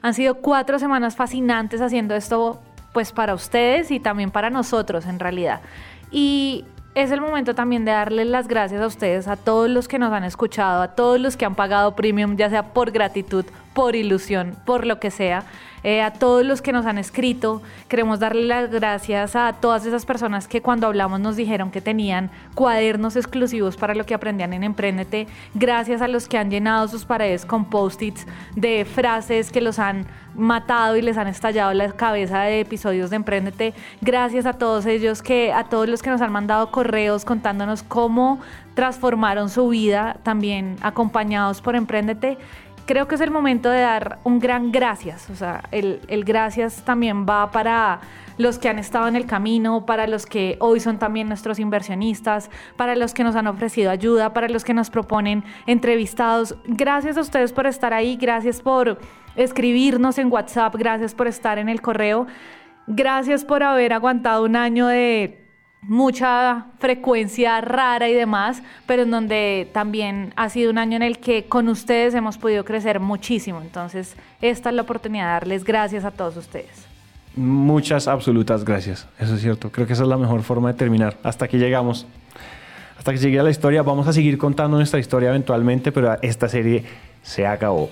[0.05, 2.61] han sido cuatro semanas fascinantes haciendo esto
[2.93, 5.63] pues para ustedes y también para nosotros en realidad.
[6.11, 9.99] Y es el momento también de darles las gracias a ustedes, a todos los que
[9.99, 13.97] nos han escuchado, a todos los que han pagado premium, ya sea por gratitud, por
[13.97, 15.45] ilusión, por lo que sea.
[15.85, 17.61] Eh, a todos los que nos han escrito.
[17.89, 22.31] Queremos darle las gracias a todas esas personas que cuando hablamos nos dijeron que tenían
[22.55, 25.27] cuadernos exclusivos para lo que aprendían en Emprendete.
[25.53, 28.27] Gracias a los que han llenado sus paredes con post-its
[28.57, 33.17] de frases que los han matado y les han estallado la cabeza de episodios de
[33.17, 33.75] Emprendete.
[34.01, 38.41] Gracias a todos ellos que, a todos los que nos han mandado correos contándonos cómo
[38.73, 42.39] transformaron su vida, también acompañados por Emprendete
[42.87, 45.31] creo que es el momento de dar un gran gracias.
[45.31, 48.01] O sea, el, gracias también va para
[48.37, 52.51] los que han estado en el camino, para los que hoy son también nuestros inversionistas,
[52.77, 56.57] para los que nos han ofrecido ayuda, para los que nos proponen entrevistados.
[56.67, 58.99] Gracias a ustedes por estar ahí, gracias por
[59.37, 62.27] escribirnos en WhatsApp, gracias por estar en el correo,
[62.87, 65.44] gracias por haber aguantado un año de
[65.89, 71.19] mucha frecuencia rara y demás, pero en donde también ha sido un año en el
[71.19, 73.61] que con ustedes hemos podido crecer muchísimo.
[73.61, 76.87] Entonces, esta es la oportunidad de darles gracias a todos ustedes.
[77.37, 79.71] Muchas absolutas gracias, eso es cierto.
[79.73, 81.17] Creo que esa es la mejor forma de terminar.
[81.23, 82.07] Hasta aquí llegamos.
[82.97, 86.49] Hasta que llegue a la historia, vamos a seguir contando nuestra historia eventualmente, pero esta
[86.49, 86.85] serie
[87.23, 87.91] se acabó.